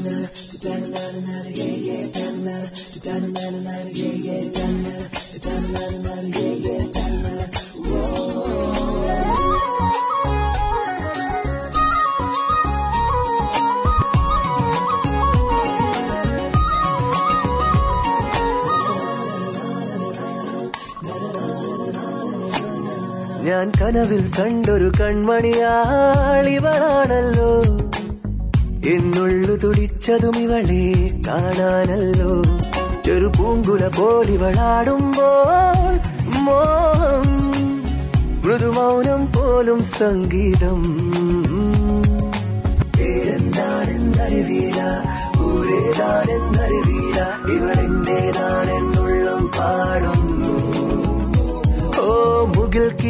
കനവിൽ 24.11 24.31
കണ്ടൊരു 24.39 24.91
കൺമണിയാളിവളാണല്ലോ. 25.01 27.63
എന്നുള്ളു 28.95 29.55
തുടിച്ചതും 29.55 30.37
ഇവളെ 30.37 31.21
കാണാനല്ലോ. 31.27 32.41
ചെറു 33.05 33.25
പൂങ്കുല 33.25 33.87
പോലിവളാടുമ്പോൾ 33.87 36.27
മോഹം 36.27 37.51
മൃദുമൗനം 38.41 39.31
പോലും 39.31 39.83
സംഗീതം 39.83 40.81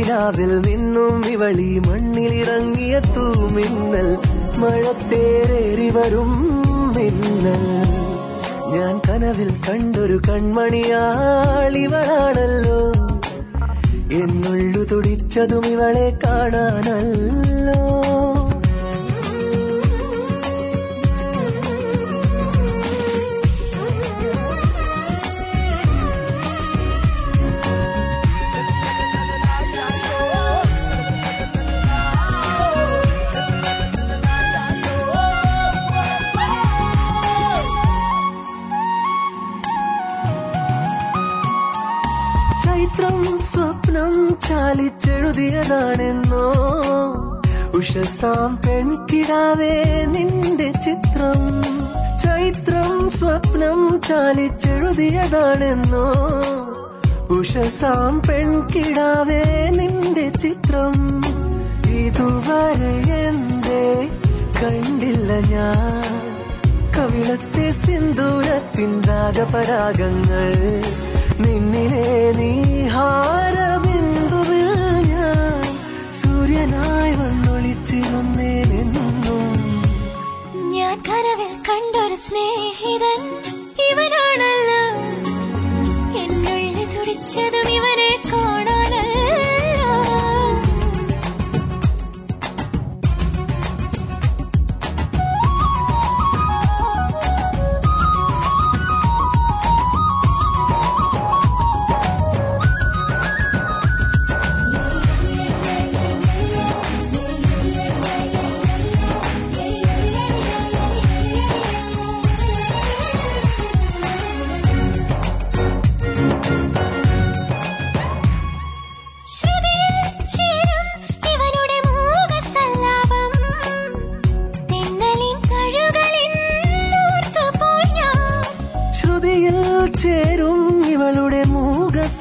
കിനാവിൽ 0.01 0.59
നിന്നും 0.59 1.21
വിവളി 1.21 1.81
മണ്ണിലിറങ്ങിയ 1.87 3.01
തൂമിന്നൽ 3.15 4.07
മഴത്തേറേറി 4.61 5.89
വരും 5.89 6.31
മിന്നൽ. 6.95 7.65
ഞാൻ 8.73 8.95
കനവിൽ 9.07 9.51
കണ്ടൊരു 9.67 10.17
കൺമണിയാളിവളാണല്ലോ 10.29 12.81
എന്നുള്ളു 14.21 14.83
തുടിച്ചതും 14.91 15.65
ഇവളെ 15.65 16.07
കാണാനല്ലോ. 16.25 17.81
ചാലിച്ചെഴുതിയതാണെന്നോ 45.71 46.53
ഉഷസാം 47.73 48.57
പെൺകിടാവേ 48.57 50.05
നിന്റെ 50.05 50.71
ചിത്രം. 50.71 51.63
ചൈത്രം 52.19 53.09
സ്വപ്നം 53.09 54.01
ചാലിച്ചെഴുതിയതാണെന്നോ? 54.07 56.13
ഉഷസാം 57.29 58.19
പെൺകിടാവേ 58.19 59.69
നിന്റെ 59.69 60.29
ചിത്രം. 60.29 61.21
ഇതുവരെ 61.89 63.13
എന്തേ 63.13 64.09
കണ്ടില്ല 64.63 65.33
ഞാൻ. 65.33 66.31
കവിളത്തെ 66.97 67.71
സിന്ദൂരത്തിൻ 67.71 69.01
രാഗപരാഗങ്ങൾ 69.01 70.81
നിന്നിലെ 71.39 72.33
നീഹാര 72.37 73.60
സൂര്യനായി 76.51 77.13
വന്നൊളിച്ചിരുന്നേനെന്നും 77.19 79.51
ഞാൻ 80.73 80.97
കനവിൽ 81.07 81.51
കണ്ടൊരു 81.67 82.17
സ്നേഹിതൻ 82.23 83.19
ഇവനാണല്ലോ. 83.85 84.81
എന്നുള്ളിൽ 86.21 86.79
തുടിച്ചതും 86.93 87.67
ഇവനെ 87.69 87.90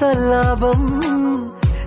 രസലാപം 0.00 0.82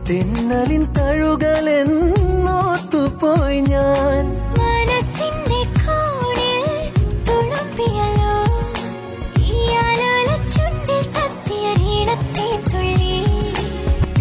തിന്നലിൻ 0.08 0.84
തഴുകലെന്നോത്തുപോയി 0.94 3.60
ഞാൻ. 3.72 4.24
മനസ്സിന്റെ 4.60 5.62
കോണിൽ 5.80 6.66
തുളുമ്പിയല്ലോ. 7.28 8.36
ഈ 9.46 9.48
ആലോല 9.86 10.30
ചുണ്ടിൽ 10.56 11.02
തത്തിയ 11.18 11.66
ഈണത്തെ 11.94 12.48
തുള്ളി. 12.70 13.18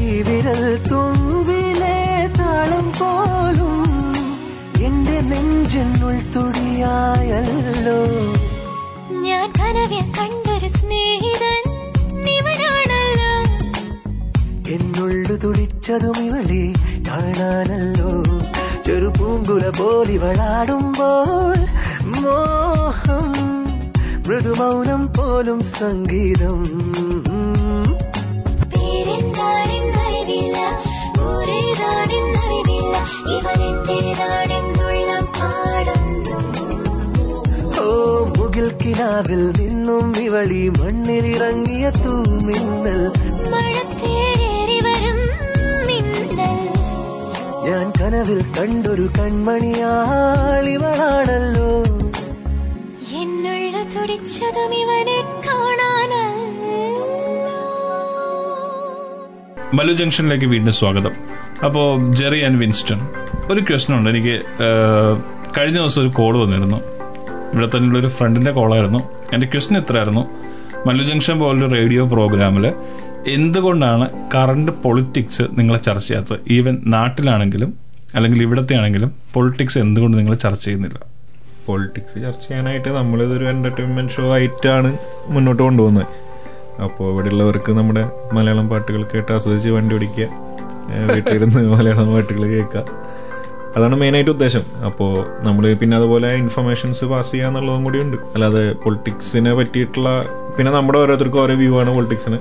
ഈ 0.02 0.04
വിരൽ 0.22 0.64
തുമ്പിലെ 0.90 1.98
താളം 2.38 2.86
പോലും 3.00 3.76
എന്റെ 4.84 5.18
നെഞ്ചിനുൾ 5.30 6.16
തുടിയായല്ലോ 6.34 8.00
ഞാൻ 9.26 9.46
കനവിൽ 9.58 10.06
കണ്ടൊരു 10.18 10.41
എന്നുള്ളു 15.02 15.36
തുടിച്ചതും 15.42 16.16
ഇവളെ 16.24 16.64
കാണാനല്ലോ. 17.06 18.10
ചെറു 18.86 19.08
പൂങ്കുല 19.18 19.64
പോലിവളാടുമ്പോൾ 19.78 21.56
മോഹം 22.22 23.26
മൃദുമൗനം 24.26 25.02
പോലും 25.16 25.58
സംഗീതം. 25.78 26.60
ഓ 37.82 37.88
മുകിൽ 38.36 38.68
കിനാവിൽ 38.82 39.42
നിന്നും 39.60 40.06
ഇവളി 40.26 40.62
മണ്ണിലിറങ്ങിയ 40.78 41.84
തൂമിന്നൽ. 42.04 43.02
മഴത്തേറി 43.52 44.41
ഞാൻ 47.72 47.92
കനവിൽ 48.00 48.40
കണ്ടൊരു 48.56 49.10
കൺമണിയാളിവളാണല്ലോ 49.18 51.82
എന്നുള്ള 53.20 53.76
തുടിച്ചതും 53.94 54.72
ഇവനെ 54.80 55.22
മലു 59.74 59.92
ജംഗ്ഷനിലേക്ക് 59.92 60.44
വീണ്ടും 60.44 60.72
സ്വാഗതം. 60.72 61.10
അപ്പോൾ 61.64 62.12
ജെറി 62.12 62.44
ആൻഡ് 62.44 62.58
വിൻസ്റ്റൺ 62.58 63.00
ഒരു 63.52 63.60
ക്വസ്റ്റൻ 63.60 63.94
ഉണ്ട് 63.94 64.10
എനിക്ക് 64.10 64.42
കഴിഞ്ഞ 65.58 65.78
ദിവസം 65.78 66.02
ഒരു 66.02 66.08
കോൾ 66.08 66.38
വന്നിരുന്നു. 66.38 66.80
ഇവിടെ 67.52 67.66
തന്നെയുള്ള 67.66 67.98
ഒരു 67.98 68.06
ഫ്രണ്ടിന്റെ 68.06 68.50
കോളായിരുന്നു. 68.50 68.98
എന്റെ 69.32 69.46
ക്വസ്റ്റൻ 69.46 69.78
ഇത്രയായിരുന്നു. 69.78 70.28
മല്ലു 70.88 71.10
ജംഗ്ഷൻ 71.10 71.40
പോലൊരു 71.40 71.74
റേഡിയോ 71.74 72.06
പ്രോഗ്രാമിൽ 72.06 72.72
എന്തുകൊണ്ടാണ് 73.26 74.10
കറണ്ട് 74.34 74.72
പൊളിറ്റിക്സ് 74.72 75.42
നിങ്ങളെ 75.58 75.78
ചർച്ച 75.78 76.08
ചെയ്യാത്തത്? 76.08 76.40
ഈവൻ 76.50 76.82
നാട്ടിലാണെങ്കിലും 76.86 77.74
അല്ലെങ്കിൽ 78.14 78.42
ഇവിടത്തെ 78.42 78.74
ആണെങ്കിലും 78.74 79.12
പൊളിറ്റിക്സ് 79.34 79.78
എന്തുകൊണ്ട് 79.78 80.18
നിങ്ങൾ 80.18 80.34
ചർച്ച 80.34 80.64
ചെയ്യുന്നില്ല? 80.64 80.98
പൊളിറ്റിക്സ് 81.66 82.14
ചർച്ച 82.22 82.48
ചെയ്യാനായിട്ട് 82.48 82.88
നമ്മളിതൊരു 82.88 83.44
എന്റർടൈൻമെന്റ് 83.44 84.12
ഷോ 84.12 84.32
ആയിട്ടാണ് 84.32 84.98
മുന്നോട്ട് 85.28 85.62
കൊണ്ടുപോകുന്നത്. 85.62 86.06
അപ്പോൾ 86.82 87.12
ഇവിടെയുള്ളവർക്ക് 87.12 87.72
നമ്മുടെ 87.72 88.10
മലയാളം 88.32 88.68
പാട്ടുകൾ 88.68 89.02
കേട്ട് 89.14 89.32
ആസ്വദിച്ച് 89.32 89.68
വണ്ടി 89.68 89.94
ഓടിക്കുക 89.94 90.28
വീട്ടിലിരുന്ന് 91.10 91.60
മലയാളം 91.76 92.12
പാട്ടുകൾ 92.12 92.42
കേൾക്കുക. 92.46 92.84
അതാണ് 93.76 93.96
മെയിനായിട്ട് 93.96 94.30
ഉദ്ദേശം. 94.30 94.64
അപ്പോൾ 94.84 95.42
നമ്മൾ 95.44 95.74
പിന്നെ 95.74 95.96
അതുപോലെ 95.96 96.34
ഇൻഫർമേഷൻസ് 96.34 97.04
പാസ് 97.04 97.30
ചെയ്യുക 97.30 97.48
എന്നുള്ളതും 97.48 97.84
കൂടി 97.84 97.98
ഉണ്ട്. 97.98 98.16
അല്ലാതെ 98.34 98.72
പൊളിറ്റിക്സിനെ 98.72 99.54
പറ്റിയിട്ടുള്ള 99.54 100.24
പിന്നെ 100.56 100.72
നമ്മുടെ 100.72 100.98
ഓരോരുത്തർക്കും 100.98 101.40
ഓരോ 101.42 101.54
വ്യൂ 101.54 101.80
ആണ് 101.80 101.94
പൊളിറ്റിക്സിന് 101.94 102.40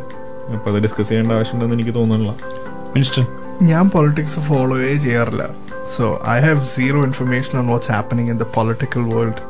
അപ്പോൾ 0.57 0.71
അത് 0.73 0.79
ഡിസ്കസ് 0.87 1.09
ചെയ്യേണ്ട 1.11 1.33
ആവശ്യമുണ്ടെന്ന് 1.39 1.77
എനിക്ക് 1.79 1.95
തോന്നുന്നില്ല 1.99 2.33
വിൻസ്റ്റൺ 2.95 3.27
ഞാൻ 3.71 3.85
പൊളിറ്റിക്സ് 3.97 4.41
ഫോളോവേ 4.49 4.93
ചെയ്യാറില്ല 5.07 5.45
so 5.97 6.07
I 6.37 6.39
have 6.47 6.63
zero 6.77 7.01
information 7.11 7.55
on 7.59 7.69
what's 7.73 7.93
happening 7.97 8.33
in 8.35 8.41
the 8.45 8.49
political 8.59 9.05
world 9.15 9.43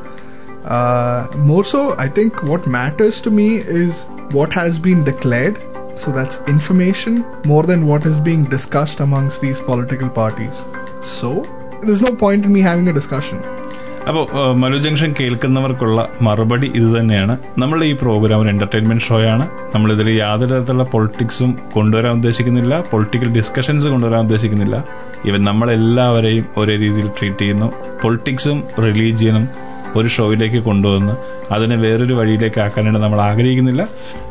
more 1.53 1.64
so 1.75 1.83
I 2.07 2.09
think 2.19 2.38
what 2.51 2.69
matters 2.79 3.23
to 3.25 3.33
me 3.40 3.49
is 3.83 4.01
what 4.38 4.55
has 4.59 4.79
been 4.88 5.01
declared 5.11 5.59
So 5.97 6.12
that's 6.12 6.38
information 6.47 7.25
more 7.45 7.62
than 7.62 7.87
what 7.87 8.05
is 8.05 8.21
being 8.21 8.45
discussed 8.47 9.01
amongst 9.01 9.40
these 9.40 9.59
political 9.61 10.11
parties. 10.11 10.57
So 11.03 11.31
there's 11.83 12.03
no 12.03 12.14
point 12.14 12.45
in 12.45 12.53
me 12.53 12.61
having 12.61 12.88
a 12.88 12.92
discussion. 12.92 13.38
അപ്പോൾ 14.08 14.56
Malu 14.56 14.78
junction 14.78 15.16
കേൾക്കുന്നവർക്കുള്ള 15.20 16.10
മറുപടി 16.22 16.72
ഇത് 16.76 17.00
തന്നെയാണ്. 17.00 17.38
നമ്മൾ 17.58 17.84
ഈ 17.84 17.94
programme 17.94 18.42
ഒരു 18.42 18.50
entertainment 18.50 19.04
show 19.04 19.22
ആണ്. 19.22 19.50
നമ്മൾ 19.76 19.92
ഇതിൽ 19.94 20.10
യാതൊരു 20.20 20.54
തരത്തിലുള്ള 20.54 20.84
പൊളിറ്റിക്സും 20.84 21.60
കൊണ്ടുവരാൻ 21.74 22.14
ഉദ്ദേശിക്കുന്നില്ല. 22.14 22.82
പൊളിറ്റിക്കൽ 22.82 23.30
ഡിസ്കഷൻസ് 23.34 23.88
കൊണ്ടുവരാൻ 23.88 24.22
ഉദ്ദേശിക്കുന്നില്ല. 24.22 24.86
ഇവൻ 25.26 25.44
നമ്മളെല്ലാവരെയും 25.44 26.46
ഒരേ 26.58 26.76
രീതിയിൽ 26.76 27.08
ട്രീറ്റ് 27.08 27.38
ചെയ്യുന്നു. 27.38 27.72
പൊളിറ്റിക്സും 28.02 28.64
റിലീജിയനും 28.84 29.48
ഒരു 29.96 30.08
ഷോയിലേക്ക് 30.08 30.64
കൊണ്ടുവന്ന് 30.64 31.14
അതിനെ 31.54 31.76
വേറൊരു 31.76 32.14
വഴിയിലേക്ക് 32.14 32.62
ആക്കാനായിട്ട് 32.62 33.04
നമ്മൾ 33.04 33.22
ആഗ്രഹിക്കുന്നില്ല. 33.22 33.82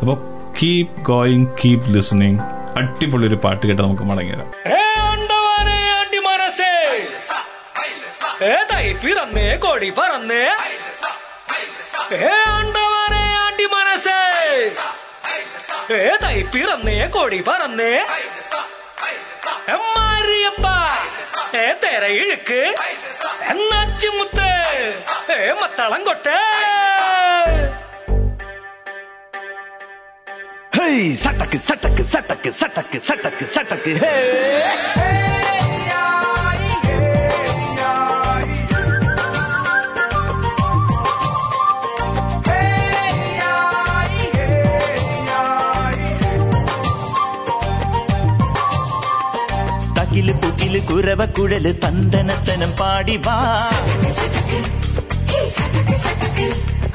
അപ്പോൾ 0.01 0.17
കീപ് 0.63 1.03
ഗോയിങ് 1.03 1.47
കീപ് 1.47 1.95
ലിസണിങ് 1.95 2.39
അടിപൊളി 2.77 3.27
ഒരു 3.27 3.35
പാട്ട് 3.35 3.67
കേട്ട് 3.67 3.83
നമുക്ക് 3.83 4.03
മടങ്ങിവരാം 4.03 4.80
ஏ 8.43 8.53
தை 8.69 8.85
பிறந்தே 9.03 9.59
கோடி 9.59 9.91
பறந்தே. 9.91 10.45
ஏ 12.13 12.31
ஆண்டவரே 12.57 13.23
ஆண்டி 13.45 13.67
மனசே. 13.75 14.19
ஏ 15.91 16.17
தை 16.25 16.37
பிறந்தே 16.53 17.09
கோடி 17.09 17.41
பறந்தே. 17.41 17.93
மாரியப்பா. 19.95 20.77
ஏ 21.55 21.67
தேர 21.83 22.03
இழுக்கு. 22.21 22.61
என்னாச்சு 23.53 24.11
முத்து. 24.19 24.51
ஏ 25.31 25.41
மத்தளங்கொட்டே 25.63 26.39
சட்டக்கு 31.25 31.59
சட்டக்கு 31.69 32.03
சட்டக்கு 32.13 32.51
சட்டக்கு 32.61 32.99
சட்டக்கு 33.09 33.45
சட்டக்கு 33.55 33.93
ஹே. 34.03 35.30
തകിൽ 50.11 50.29
പുകിൽ 50.43 50.73
കുരവ 50.87 51.23
കുഴൽ 51.37 51.67
തന്തനത്തനം 51.83 52.71
പാടി 52.79 53.15
വാ 53.27 53.35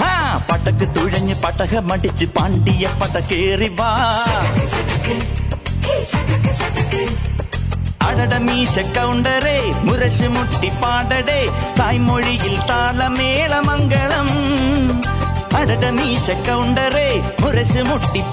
ആ 0.06 0.10
പട്ടക്ക് 0.50 0.86
തുഴഞ്ഞ് 0.96 1.36
പട്ടക 1.44 1.80
മടിച്ച് 1.90 2.26
പാണ്ടിയ 2.36 2.90
പട്ട 3.02 3.16
കേറി 3.30 3.70
വാ 3.80 3.90
അടട 8.08 8.34
മീശ 8.48 8.76
കൗണ്ടറേ 8.98 9.58
മുരശ് 9.88 10.30
മുട്ടി 10.36 10.72
പാടടേ 10.84 11.42
തായ്മൊഴിയിൽ 11.80 12.56
താളമേളമംഗളം 12.70 14.30
അടട 15.60 15.86
മീശ 16.00 16.30
കൗണ്ടറേ 16.48 17.10
മുരശ് 17.44 17.84
മുട്ടി 17.90 18.24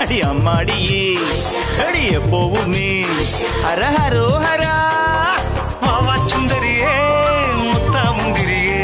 അടി 0.00 0.18
അമ്മാടിയേ 0.28 1.04
അടിയെ 1.84 2.18
പോവുമേ 2.30 2.88
ഹര 3.64 3.82
ഹരോ 3.96 4.26
ഹരാ 4.44 4.74
വാവാച്ചുന്തരിയേ 5.84 6.94
മുത്താമുന്തിരിയേ 7.62 8.80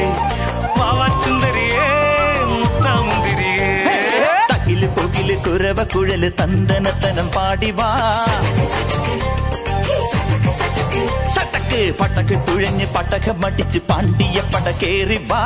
വാവാച്ചുന്തരിയേ 0.78 1.88
മുത്താമുന്തിരിയേ 2.54 3.70
തകിൽ 4.52 4.82
പൊകിൽ 4.96 5.30
കുരവ 5.46 5.80
കുഴൽ 5.94 6.24
തന്തനത്തനം 6.40 7.28
പാടി 7.36 7.72
വാ 7.78 7.90
സട്ടക്ക് 11.70 11.98
പടക്ക് 11.98 12.36
തുഴഞ്ഞ് 12.46 12.86
പടക്കം 12.94 13.36
മടിച്ച് 13.40 13.80
പാണ്ടിയ 13.88 14.38
പടക്കേറി 14.52 14.82
കേറി 14.82 15.18
വാ. 15.30 15.42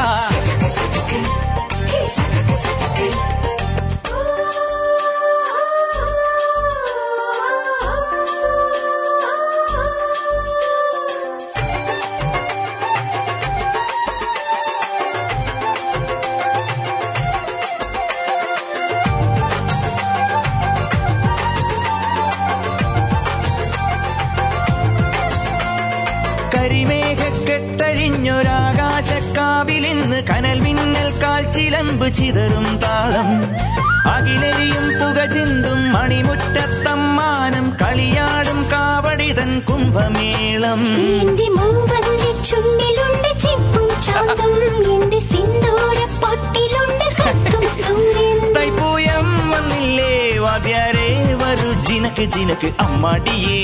വരൂ 52.16 52.24
ജിനക്ക് 52.26 52.34
ജിനക്ക് 52.34 52.68
അമ്മാടിയേ 52.82 53.60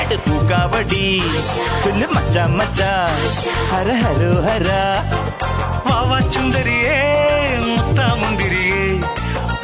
എടുപ്പൂ 0.00 0.34
കാവടി 0.48 1.04
ചൊല്ലു 1.82 2.06
മച്ച 2.14 2.36
മച്ച 2.56 2.80
ഹര 3.70 3.88
ഹരോ 4.00 4.32
ഹര 4.46 4.68
വാവാ 5.86 6.18
ചുന്ദരിയേ 6.34 6.98
മുത്താമുന്തിരിയേ 7.68 8.82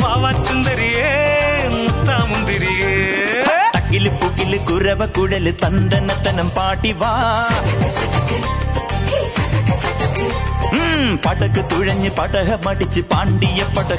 വാവാ 0.01 0.31
ചുന്ദരിയേ 0.40 1.11
മുത്താമുന്തിരിയേ 1.77 2.94
തക്കിൽ 3.77 4.07
പുക്കിൽ 4.21 4.55
കുരവ 4.68 5.05
കുഴൽ 5.18 5.49
തന്തനത്തനം 5.62 6.51
പാട്ടി 6.57 6.92
വാ 7.03 7.12
ഉം, 10.79 11.05
പടക്ക് 11.25 11.64
തുഴഞ്ഞ് 11.71 12.12
പടക 12.18 12.51
മടിച്ച് 12.64 13.03
പാണ്ടിയ 13.12 13.61
പട 13.77 13.90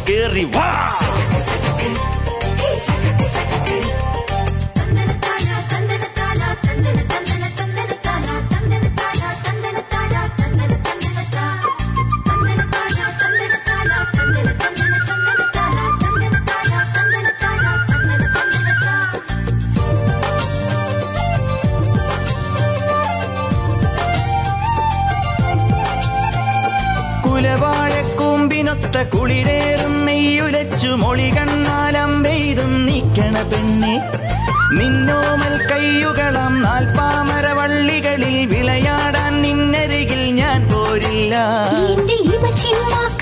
നിന്നോമൽ 34.71 35.67
കയ്യുകളം 35.71 36.61
നാൽപ്പാമരവള്ളികളിൽ 36.61 38.45
വിളയാടാൻ 38.45 39.41
നിന്നരികിൽ 39.41 40.35
ഞാൻ 40.35 40.69
പോരില്ല. 40.69 41.35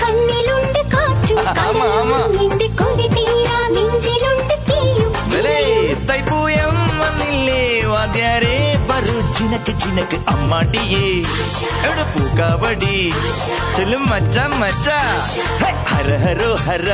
കണ്ണിലുണ്ട് 0.02 0.78
തൈപ്പൂയം 6.10 6.98
വന്നില്ലേ 6.98 7.84
വാദ്യാരേ 7.84 8.86
വരൂ 8.90 9.34
ചിനക്ക് 9.34 9.80
ചിനക്ക് 9.80 10.30
അമ്മാടിയേ. 10.30 11.22
എവിടെ 11.86 12.02
പൂക്കാവടി? 12.02 13.12
ചെല്ലും 13.76 14.08
മച്ച 14.08 14.38
മച്ച. 14.38 14.88
ഹേ, 15.64 15.70
ഹര 15.88 16.16
ഹരോ 16.16 16.54
ഹര. 16.54 16.90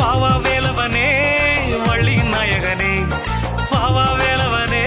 പാവാ 0.00 0.36
വേലവനേ 0.36 1.08
വള്ളി 1.88 2.14
നായകനേ. 2.14 3.06
വാവാ 3.76 4.06
വേലവനേ 4.12 4.84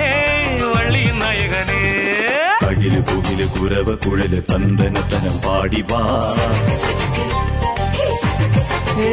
വള്ളി 0.75 1.11
നായകനേ. 1.21 1.81
അകിൽ 2.67 2.99
പുകിൽ 3.01 3.47
കുരവ 3.47 3.95
കുഴൽ 3.95 4.43
തന്തനത്തനം 4.51 5.41
പാടി 5.45 5.85
വാ. 5.91 6.01
ഏ, 9.01 9.11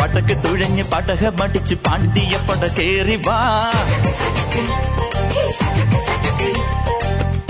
പടക്ക് 0.00 0.38
തുഴഞ്ഞ് 0.44 0.84
പടക 0.84 1.40
മടിച്ച് 1.40 1.74
പാണ്ടിയ 1.74 2.36
പട 2.48 2.66
കേറി 2.78 3.16
വാ. 3.16 3.38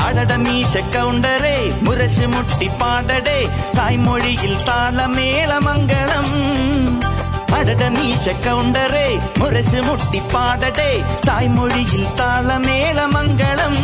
അടട 0.07 0.33
മീശ 0.33 0.77
കൗണ്ടറേ 0.95 1.71
മുരശ് 1.83 2.27
മുട്ടി 2.27 2.71
പാടടേ 2.81 3.49
തായ്മൊഴിയിൽ 3.79 4.65
താളമേളമംഗളം. 4.69 6.29
അടട 7.09 7.26
മീശ 7.49 8.29
കൗണ്ടറേ 8.45 9.07
മുരശ് 9.39 9.81
മുട്ടി 9.87 10.21
പാടടേ 10.33 10.91
തായ്മൊഴിയിൽ 11.27 12.03
താളമേളമംഗളം 12.19 13.75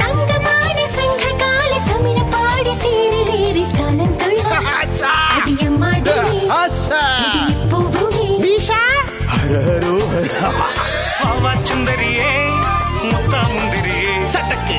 തങ്കമാന 0.00 0.78
സംഘകാല 0.96 1.72
തമിഴ 1.88 2.18
പാടി 2.34 2.74
തേരിലേറി 2.84 3.64
താളം 3.78 4.12
തുള്ളും 4.20 4.52
അടിയമ്മാടി 5.36 6.16
ഹരഹരോ 9.32 9.94
ഹര 10.14 10.36
വാവാ 11.22 11.52
ചുന്ദരിയേ 11.68 12.32
മുത്താമുന്തിരിയേ 13.04 14.14
സട്ടക്ക് 14.34 14.78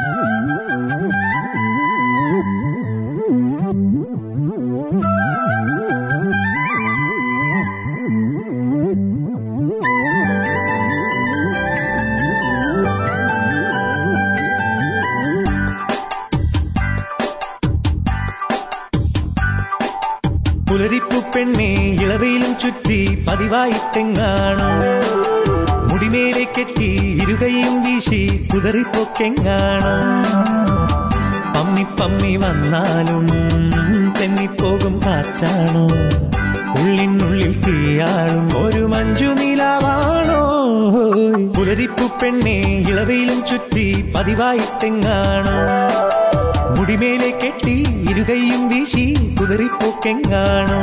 കുതറിപ്പോക്കെങ്ങാണോ 50.23 50.81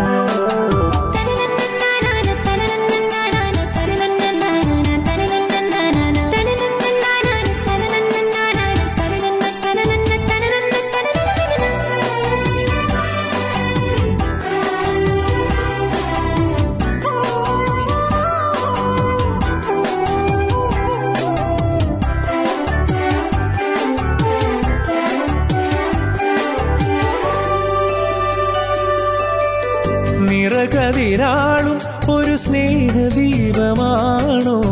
നിറകതിരാളും 31.19 31.79
ഒരു 32.15 32.37
സ്നേഹദീപമാണോ? 32.37 34.63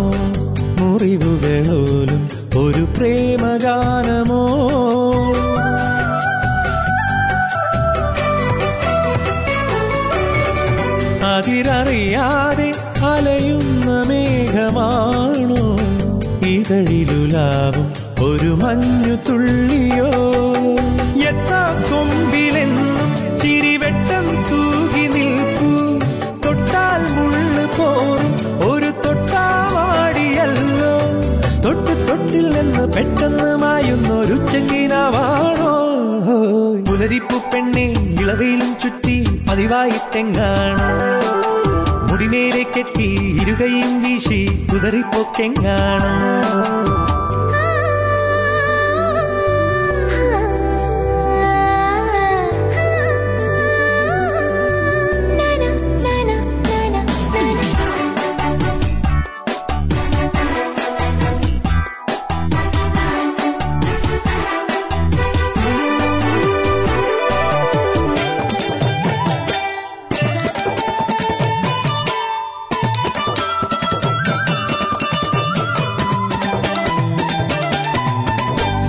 മുറിവുകളോലും 0.79 2.29
ഒരു 2.61 2.81
പ്രേമഗാനമോ? 2.81 4.47
അതിരറിയാതെ 11.37 12.73
അലയുന്ന 13.05 14.05
മേഘമാണോ? 14.09 15.65
ഇതഴിലുലാവും 16.47 17.93
ഒരു 18.25 18.47
മഞ്ഞു 18.47 19.19
തുള്ളിയോ? 19.29 20.11
എത്താ 21.29 21.87
പെണ്ണെ 37.57 37.85
ഇളവയിലും 38.21 38.71
ചുറ്റി 38.83 39.15
പതിവായി 39.49 39.99
തെങ്ങാണ്? 40.15 40.89
മുടിമേലെ 42.09 42.63
കെട്ടി 42.75 43.07
ഇരുകയും 43.43 43.93
വീശി 44.03 44.41
കുതറിപ്പോക്കെങ്ങാണ്? 44.71 46.13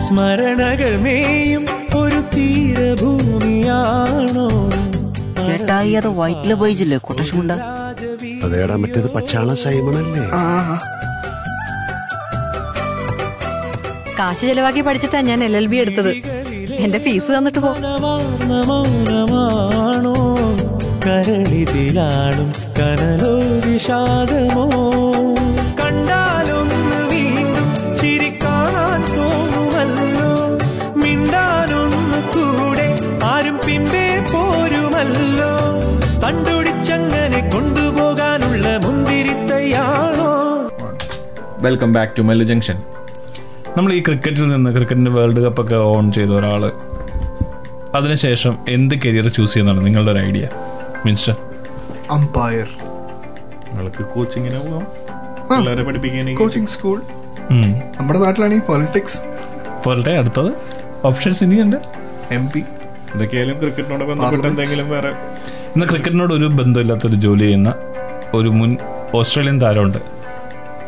സ്മരണകൾ 0.07 0.93
മേയും 1.05 1.63
ഒരു 1.95 2.19
തീരഭൂമിയാണോ? 2.35 2.97
ചേട്ടായി 5.45 5.93
അത് 5.99 6.09
വൈറ്റിൽ 6.19 6.53
പോയിച്ചില്ലേ 6.53 6.97
കൊട്ടശുണ്ട 7.07 7.51
അതേടാ 8.45 8.75
മറ്റേത് 8.75 9.09
പച്ചാള 9.11 9.49
സൈമണല്ലേ? 9.63 10.23
കാശ് 14.19 14.45
ചെലവാക്കി 14.49 14.81
പഠിച്ചിട്ടാ 14.81 15.19
ഞാൻ 15.29 15.39
എൽ 15.43 15.55
എൽ 15.57 15.65
ബി 15.67 15.77
എടുത്തത്. 15.77 16.11
എന്റെ 16.85 16.99
ഫീസ് 16.99 17.29
തന്നിട്ട് 17.37 17.59
പോ. 17.59 17.71
കരളിതിലാണും 19.17 20.21
കരളിതിലാളും 21.05 22.49
കനലോ 22.79 23.33
വിഷാദമോ 23.65 24.65
welcome 41.65 41.91
back 41.95 42.11
to 42.17 42.21
Mallu 42.21 42.45
junction 42.49 42.77
നമ്മൾ 43.77 43.93
ഈ 43.93 43.99
ക്രിക്കറ്റിൽ 44.07 44.45
നിന്ന് 44.49 44.69
ക്രിക്കറ്റിന്റെ 44.75 45.11
വേൾഡ് 45.11 45.41
കപ്പൊക്കെ 45.45 45.75
ഓൺ 45.75 46.11
ചെയ്ത 46.11 46.29
ഒരാൾ. 46.29 46.63
അതിനുശേഷം 47.97 48.53
എന്ത് 48.69 48.95
കരിയർ 48.95 49.27
ചൂസ് 49.27 49.53
ചെയ്യുന്നതാണ് 49.53 49.85
നിങ്ങളുടെ 49.85 50.11
ഒരു 50.11 50.19
ഐഡിയ 50.19 50.47
മീൻസ് 51.05 51.33
അമ്പയർ 52.11 52.67
നിങ്ങൾക്ക് 53.69 54.03
കോച്ചിങ്ങിന് 54.13 54.59
പോവാം. 54.65 54.85
പിള്ളേരെ 55.49 55.83
പഠിപ്പിക്കാനെങ്കിൽ 55.83 56.39
കോച്ചിങ് 56.41 56.67
സ്കൂൾ 56.67 56.97
നമ്മുടെ 57.97 58.19
നാട്ടിലാണെങ്കിൽ 58.19 58.65
പൊളിറ്റിക്സ് 58.65 59.19
പോലട്ടെ 59.85 60.13
അടുത്തത്. 60.21 60.51
ഓപ്ഷൻസ് 61.05 61.41
ഇനിയുണ്ട്. 61.43 61.77
എം 62.31 62.45
പി 62.51 62.61
ഇതൊക്കെയായാലും 63.15 63.57
ക്രിക്കറ്റിനോട് 63.59 64.03
ബന്ധപ്പെട്ട് 64.03 64.47
എന്തെങ്കിലും 64.47 64.89
വേറെ. 64.89 65.11
ഇന്ന് 65.73 65.85
ക്രിക്കറ്റിനോട് 65.85 66.33
ഒരു 66.33 66.49
ബന്ധമില്ലാത്തൊരു 66.59 67.15
ജോലി 67.25 67.45
ചെയ്യുന്ന 67.47 67.73
ഒരു 68.33 68.49
മുൻ 68.59 68.71
ഓസ്ട്രേലിയൻ 69.15 69.61
താരമുണ്ട്. 69.61 70.16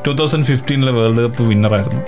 ടൂ 0.09 0.13
തൗസൻഡ് 0.15 0.45
ഫിഫ്റ്റീനിലെ 0.45 0.91
world 0.91 1.21
cup 1.21 1.43
വിന്നറായിരുന്നു. 1.43 2.01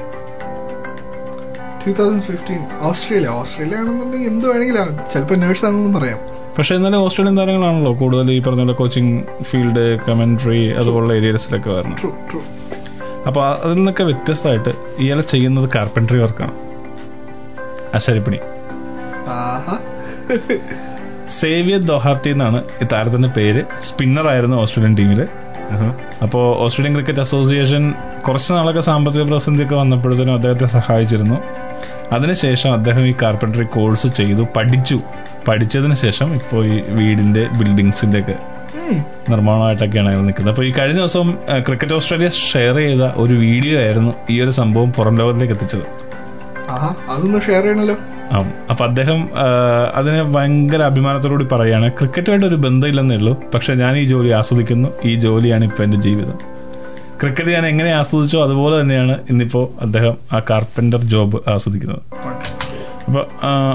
Two 1.83 1.91
thousand 1.99 2.23
fifteen 2.23 2.61
Australia. 2.81 3.27
Australia 3.27 3.75
ആണെന്നുണ്ടെങ്കിൽ 3.77 4.27
എന്ത് 4.27 4.45
വേണമെങ്കിലും 4.47 4.97
ചിലപ്പോൾ 5.13 5.35
നേഴ്സ് 5.35 5.65
ആണെന്നും 5.65 5.93
പറയാം. 5.93 6.19
പക്ഷേ 6.57 6.75
എന്നാലും 6.75 6.99
ഓസ്ട്രേലിയൻ 6.99 7.37
താരങ്ങളാണല്ലോ 7.37 7.93
കൂടുതൽ 7.93 8.31
ഈ 8.31 8.41
പറഞ്ഞ 8.41 8.61
പോലെ 8.61 8.73
കോച്ചിങ് 8.73 9.23
ഫീൽഡ് 9.43 9.99
കമൻട്രി 9.99 10.71
അതുപോലുള്ള 10.71 11.13
ഏരിയസിലൊക്കെ 11.13 11.69
വരണം 11.69 11.97
അപ്പോൾ 13.27 13.45
അതിൽ 13.63 13.73
നിന്നൊക്കെ 13.73 14.03
വ്യത്യസ്തമായിട്ട് 14.03 14.69
ഇയാൾ 14.99 15.21
ചെയ്യുന്നത് 15.21 15.69
കാർപ്പൻട്രി 15.75 16.19
വർക്കാണ് 16.19 16.51
അശരിപ്പണി 17.93 18.39
സേവിയർ 21.29 21.81
ദോഹാർട്ടി 21.81 22.29
എന്നാണ് 22.29 22.63
ഈ 22.83 22.85
താരത്തിന്റെ 22.91 23.27
പേര്. 23.27 23.63
സ്പിന്നർ 23.83 24.27
ആയിരുന്നു 24.27 24.57
ഓസ്ട്രേലിയൻ 24.57 24.97
ടീമിൽ 24.97 25.27
അപ്പോൾ 26.23 26.43
ഓസ്ട്രേലിയൻ 26.63 26.93
ക്രിക്കറ്റ് 26.93 27.19
അസോസിയേഷൻ 27.19 27.83
കുറച്ച് 28.27 28.53
നാളൊക്കെ 28.53 28.81
സാമ്പത്തിക 28.81 29.21
പ്രതിസന്ധിയൊക്കെ 29.21 29.75
വന്നപ്പോഴത്തേനും 29.75 30.33
അദ്ദേഹത്തെ 30.33 30.65
സഹായിച്ചിരുന്നു. 30.65 31.37
അതിനുശേഷം 32.11 32.71
അദ്ദേഹം 32.73 33.03
ഈ 33.09 33.13
കാർപ്പൻട്രി 33.21 33.65
കോഴ്സ് 33.75 34.07
ചെയ്തു 34.19 34.45
പഠിച്ചു. 34.55 34.97
പഠിച്ചതിന് 35.47 35.95
ശേഷം 36.05 36.29
ഇപ്പോൾ 36.33 36.65
ഈ 36.65 36.81
വീടിന്റെ 36.99 37.43
ബിൽഡിങ്സിന്റെ 37.59 38.19
ഒക്കെ 38.19 38.35
നിർമ്മാണമായിട്ടൊക്കെയാണ് 39.29 40.09
അയാൾ 40.09 40.21
നിൽക്കുന്നത്. 40.21 40.53
അപ്പോൾ 40.53 40.65
ഈ 40.67 40.71
കഴിഞ്ഞ 40.71 40.99
ദിവസം 40.99 41.27
ക്രിക്കറ്റ് 41.67 41.93
ഓസ്ട്രേലിയ 41.93 42.29
ഷെയർ 42.29 42.75
ചെയ്ത 42.75 43.03
ഒരു 43.23 43.33
വീഡിയോ 43.33 43.75
ആയിരുന്നു 43.83 44.13
ഈ 44.29 44.41
ഒരു 44.41 44.53
സംഭവം 44.61 44.91
പുറം 44.91 45.17
ലോകത്തിലേക്ക് 45.21 45.53
എത്തിച്ചത്. 45.53 45.85
അതൊന്ന് 47.11 47.39
ഷെയർ 47.47 47.63
ചെയ്യണല്ലോ. 47.63 47.95
അപ്പൊ 48.71 48.83
അദ്ദേഹം 48.85 49.19
അതിനെ 49.99 50.21
ഭയങ്കര 50.35 50.81
അഭിമാനത്തോടുകൂടി 50.91 51.47
പറയാണ് 51.53 51.87
ക്രിക്കറ്റുമായിട്ട് 51.99 52.47
ഒരു 52.51 52.55
ബന്ധമില്ലെന്നേ 52.65 53.15
ഉള്ളൂ 53.15 53.33
പക്ഷെ 53.53 53.73
ഞാൻ 53.83 53.97
ഈ 53.97 54.05
ജോലി 54.05 54.29
ആസ്വദിക്കുന്നു 54.39 54.89
ഈ 55.05 55.13
ജോലിയാണ് 55.25 55.63
ഇപ്പൊ 55.63 55.83
എന്റെ 55.83 55.99
ജീവിതം. 56.07 56.37
ക്രിക്കറ്റ് 57.21 57.51
ഞാൻ 57.55 57.65
എങ്ങനെ 57.71 57.91
ആസ്വദിച്ചോ 57.91 58.39
അതുപോലെ 58.43 58.81
തന്നെയാണ് 58.81 59.15
ഇന്നിപ്പോ 59.29 59.61
അദ്ദേഹം 59.81 60.15
ആ 60.33 60.39
കാർപ്പന്റർ 60.49 61.01
ജോബ് 61.13 61.39
ആസ്വദിക്കുന്നത്. 61.49 62.01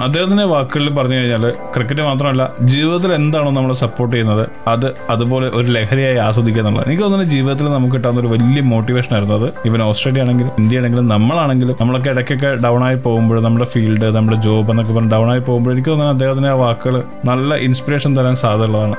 അദ്ദേഹത്തിന്റെ 0.05 0.45
വാക്കുകളിൽ 0.53 0.91
പറഞ്ഞു 0.99 1.17
കഴിഞ്ഞാൽ 1.19 1.45
ക്രിക്കറ്റ് 1.75 2.03
മാത്രമല്ല 2.09 2.43
ജീവിതത്തിൽ 2.73 3.15
എന്താണോ 3.15 3.51
നമ്മൾ 3.51 3.73
സപ്പോർട്ട് 3.83 4.13
ചെയ്യുന്നത് 4.15 4.43
അത് 4.73 4.87
അതുപോലെ 5.11 5.47
ഒരു 5.59 5.69
ലഹരിയായി 5.77 6.19
ആസ്വദിക്കുക 6.27 6.63
എന്നുള്ളത്. 6.63 6.87
എനിക്ക് 6.89 7.03
തോന്നുന്നു 7.03 7.27
ജീവിതത്തിൽ 7.35 7.67
നമുക്ക് 7.77 7.95
കിട്ടാവുന്ന 7.97 8.21
ഒരു 8.21 8.31
വലിയ 8.35 8.61
മോട്ടിവേഷൻ 8.73 9.15
ആയിരുന്നു 9.17 9.35
അത്. 9.35 9.49
ഇവൻ 9.65 9.83
ഓസ്ട്രേലിയ 9.83 10.23
ആണെങ്കിലും 10.23 10.53
ഇന്ത്യ 10.59 10.79
ആണെങ്കിലും 10.79 11.09
നമ്മളാണെങ്കിലും 11.15 11.77
നമ്മളൊക്കെ 11.81 12.11
ഇടയ്ക്കൊക്കെ 12.11 12.53
ഡൗൺ 12.65 12.85
ആയി 12.89 12.99
പോകുമ്പോൾ 13.07 13.41
നമ്മുടെ 13.49 13.69
ഫീൽഡ് 13.75 14.11
നമ്മുടെ 14.19 14.39
ജോബ് 14.47 14.71
എന്നൊക്കെ 14.75 14.93
പറഞ്ഞ് 14.93 15.15
ഡൗൺ 15.17 15.31
ആയി 15.35 15.41
പോകുമ്പോൾ 15.49 15.73
എനിക്ക് 15.73 15.91
തോന്നുന്നു 15.91 16.15
അദ്ദേഹത്തിന്റെ 16.17 16.51
ആ 16.55 16.59
വാക്കുകൾ 16.65 16.97
നല്ല 17.25 17.55
ഇൻസ്പിറേഷൻ 17.69 18.17
തരാൻ 18.19 18.37
സാധ്യതയുള്ളതാണ്. 18.37 18.99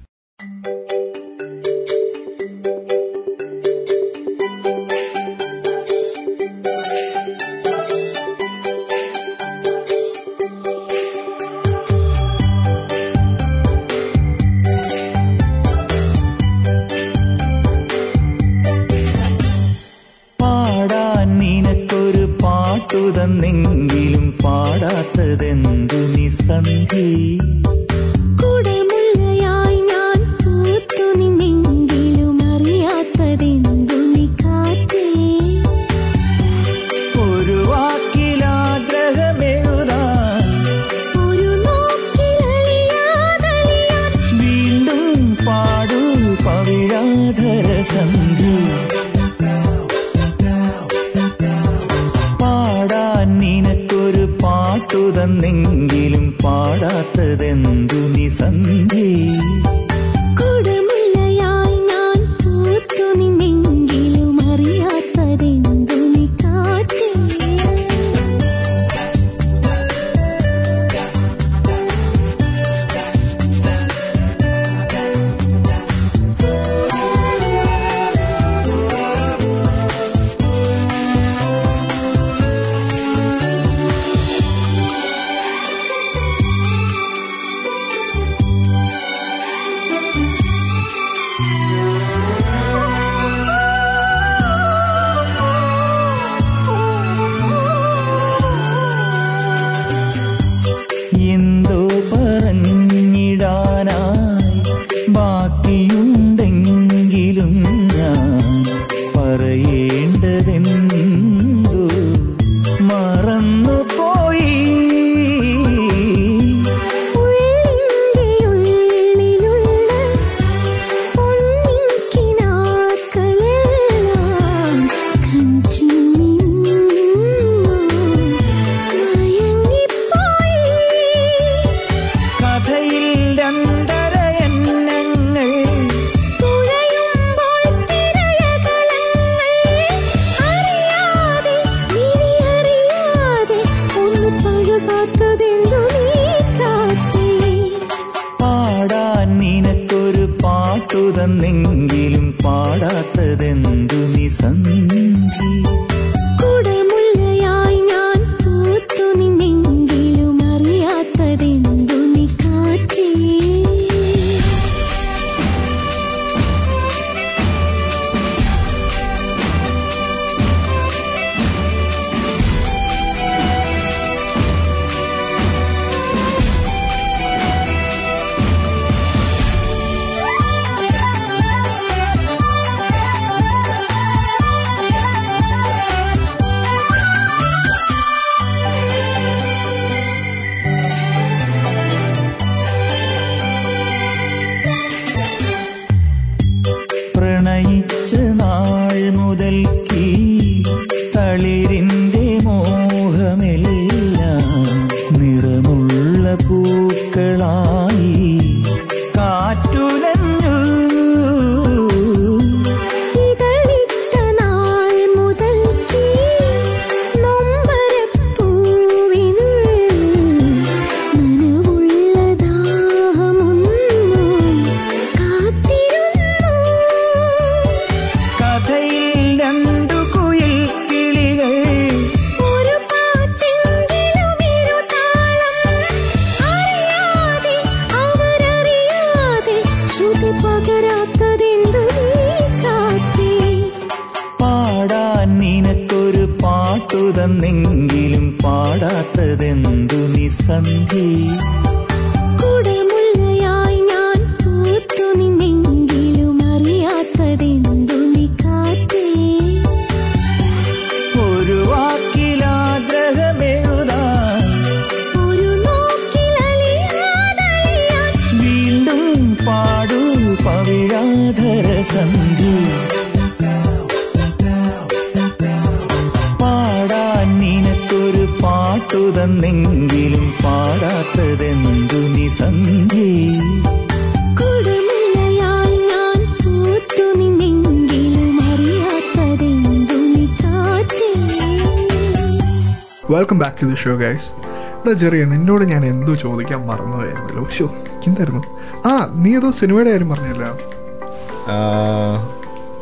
അറിയാത്തതെന്തു 293.81 294.03
ഗൈസ്. 294.03 294.29
ഇവിടെ 294.75 294.93
ചെറിയ 295.03 295.21
നിന്നോട് 295.33 295.63
ഞാൻ 295.71 295.81
എന്തോ 295.85 296.13
ചോദിക്കാൻ 296.25 296.59
മറന്നുപോയായിരുന്നല്ലോ. 296.69 297.43
ഷോ 297.57 297.65
എന്തായിരുന്നു 298.07 298.41
ആ 298.89 298.91
നീ 299.23 299.31
ഏതോ 299.37 299.49
സിനിമയുടെ 299.61 299.89
കാര്യം 299.93 300.09
പറഞ്ഞല്ലോ. 300.13 300.51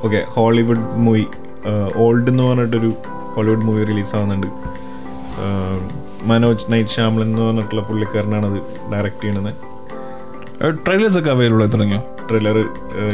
ഓക്കെ 0.05 0.19
ഹോളിവുഡ് 0.35 0.83
മൂവി. 1.05 1.25
ഓൾഡ് 2.03 2.29
എന്ന് 2.31 2.43
പറഞ്ഞിട്ടൊരു 2.43 2.91
ഹോളിവുഡ് 3.33 3.65
മൂവി 3.69 3.81
റിലീസ് 3.91 4.13
ആവുന്നുണ്ട് 4.15 4.47
മനോജ് 6.29 6.65
നൈറ്റ് 6.71 6.93
ശ്യാമളൻ 6.93 7.27
എന്ന് 7.29 7.41
പറഞ്ഞിട്ടുള്ള 7.41 7.81
പുള്ളിക്കാരനാണ് 7.89 8.45
അത് 8.51 8.59
ഡയറക്റ്റ് 8.93 9.25
ചെയ്യണത് 9.25 9.51
ട്രെയിലേഴ്സ് 10.85 11.17
ഒക്കെ 11.19 11.29
അവൈലബിൾ 11.33 11.61
ആയി 11.63 11.71
തുടങ്ങിയോ? 11.73 11.99
ട്രെയിലർ 12.29 12.57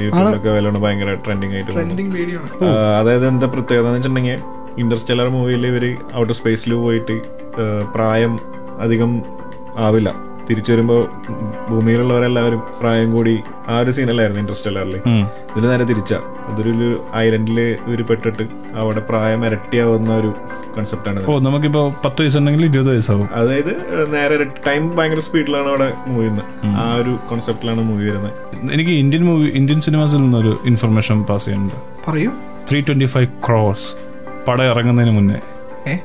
യൂട്യൂബിലൊക്കെ 0.03 0.49
അവൈലബിൾ 0.53 0.79
ഭയങ്കര 0.85 1.11
ട്രെൻഡിങ് 1.25 1.53
ആയിട്ട് 1.57 1.71
ട്രെൻഡിങ് 1.71 2.11
വീഡിയോ 2.17 2.39
ആണ്. 2.39 2.69
അതായത് 2.99 3.25
എന്താ 3.31 3.47
പ്രത്യേകത 3.55 3.85
എന്ന് 3.85 3.97
വെച്ചിട്ടുണ്ടെങ്കിൽ 3.97 4.39
ഇന്റർസ്റ്റെല്ലർ 4.83 5.27
മൂവിയിൽ 5.35 5.63
ഇവർ 5.71 5.85
ഔട്ടർ 6.21 6.35
സ്പേസിൽ 6.39 6.73
പോയിട്ട് 6.85 7.17
പ്രായം 7.93 8.39
അധികം 8.79 9.21
ആവില്ല. 9.77 10.35
തിരിച്ചു 10.49 10.71
വരുമ്പോ 10.71 11.07
ഭൂമിയിലുള്ളവരെല്ലാവരും 11.69 12.63
പ്രായം 12.79 13.15
കൂടി 13.15 13.43
ആ 13.67 13.79
ഒരു 13.79 13.91
സീനല്ലായിരുന്നു 13.91 14.41
ഇൻട്രസ്റ്റ് 14.41 14.69
ഉം. 15.07 15.27
ഇതിന് 15.57 15.71
നേരെ 15.71 15.83
തിരിച്ചാ. 15.83 16.19
അതൊരു 16.47 17.05
ഐലൻഡിൽ 17.15 17.59
ഇവർ 17.59 18.01
പെട്ടിട്ട് 18.01 18.43
അവിടെ 18.75 18.99
പ്രായം 18.99 19.45
ഇരട്ടിയാവുന്ന 19.45 20.17
ഒരു 20.17 20.33
കൺസെപ്റ്റാണ് 20.77 21.25
ഓ 21.25 21.39
നമുക്കിപ്പോ 21.39 21.95
പത്ത് 22.05 22.21
വയസ്സുണ്ടെങ്കിൽ 22.21 22.65
ഇരുപത് 22.65 22.89
വയസ്സാവും. 22.89 23.29
അതായത് 23.33 23.71
നേരെ 24.13 24.43
ടൈം 24.67 24.95
ഭയങ്കര 24.95 25.19
സ്പീഡിലാണ് 25.19 25.67
അവിടെ 25.67 25.93
മൂവ് 26.07 26.21
ചെയ്യുന്നത് 26.21 26.75
ആ 26.77 26.95
ഒരു 26.95 27.17
കോൺസെപ്റ്റിലാണ് 27.29 27.81
മൂവി 27.81 28.09
വരുന്നത് 28.09 28.33
എനിക്ക് 28.73 28.91
ഇന്ത്യൻ 28.91 29.25
മൂവി 29.25 29.47
ഇന്ത്യൻ 29.47 29.81
സിനിമാസിൽ 29.81 30.17
നിന്നൊരു 30.17 30.57
ഇൻഫർമേഷൻ 30.65 31.23
പാസ് 31.23 31.45
ചെയ്യുന്നുണ്ട് 31.45 31.75
പറയൂ. 32.07 32.31
ത്രീ 32.71 32.81
ട്വന്റി 32.81 33.05
ഫൈവ് 33.05 33.27
ക്രോസ് 33.47 33.95
പടം 34.47 34.65
ഇറങ്ങുന്നതിന് 34.69 35.11
മുന്നേ. 35.11 35.39
ഏ? 35.87 35.97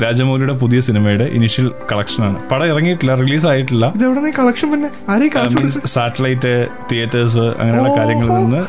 രാജമൗലിയുടെ 0.00 0.52
പുതിയ 0.52 0.80
സിനിമയുടെ 0.80 1.24
ഇനിഷ്യൽ 1.24 1.70
കളക്ഷനാണ് 1.92 2.48
പടം 2.48 2.66
ഇറങ്ങിയിട്ടില്ല 2.66 3.14
റിലീസ് 3.14 3.46
ആയിട്ടില്ല. 3.46 3.92
കളക്ഷൻ 4.38 4.72
പിന്നെ? 4.72 4.90
സാറ്റലൈറ്റ് 5.86 6.68
തിയേറ്റേഴ്സ് 6.92 7.38
അങ്ങനെയുള്ള 7.38 7.96
കാര്യങ്ങളിൽ 7.96 8.32
നിന്ന് 8.32 8.64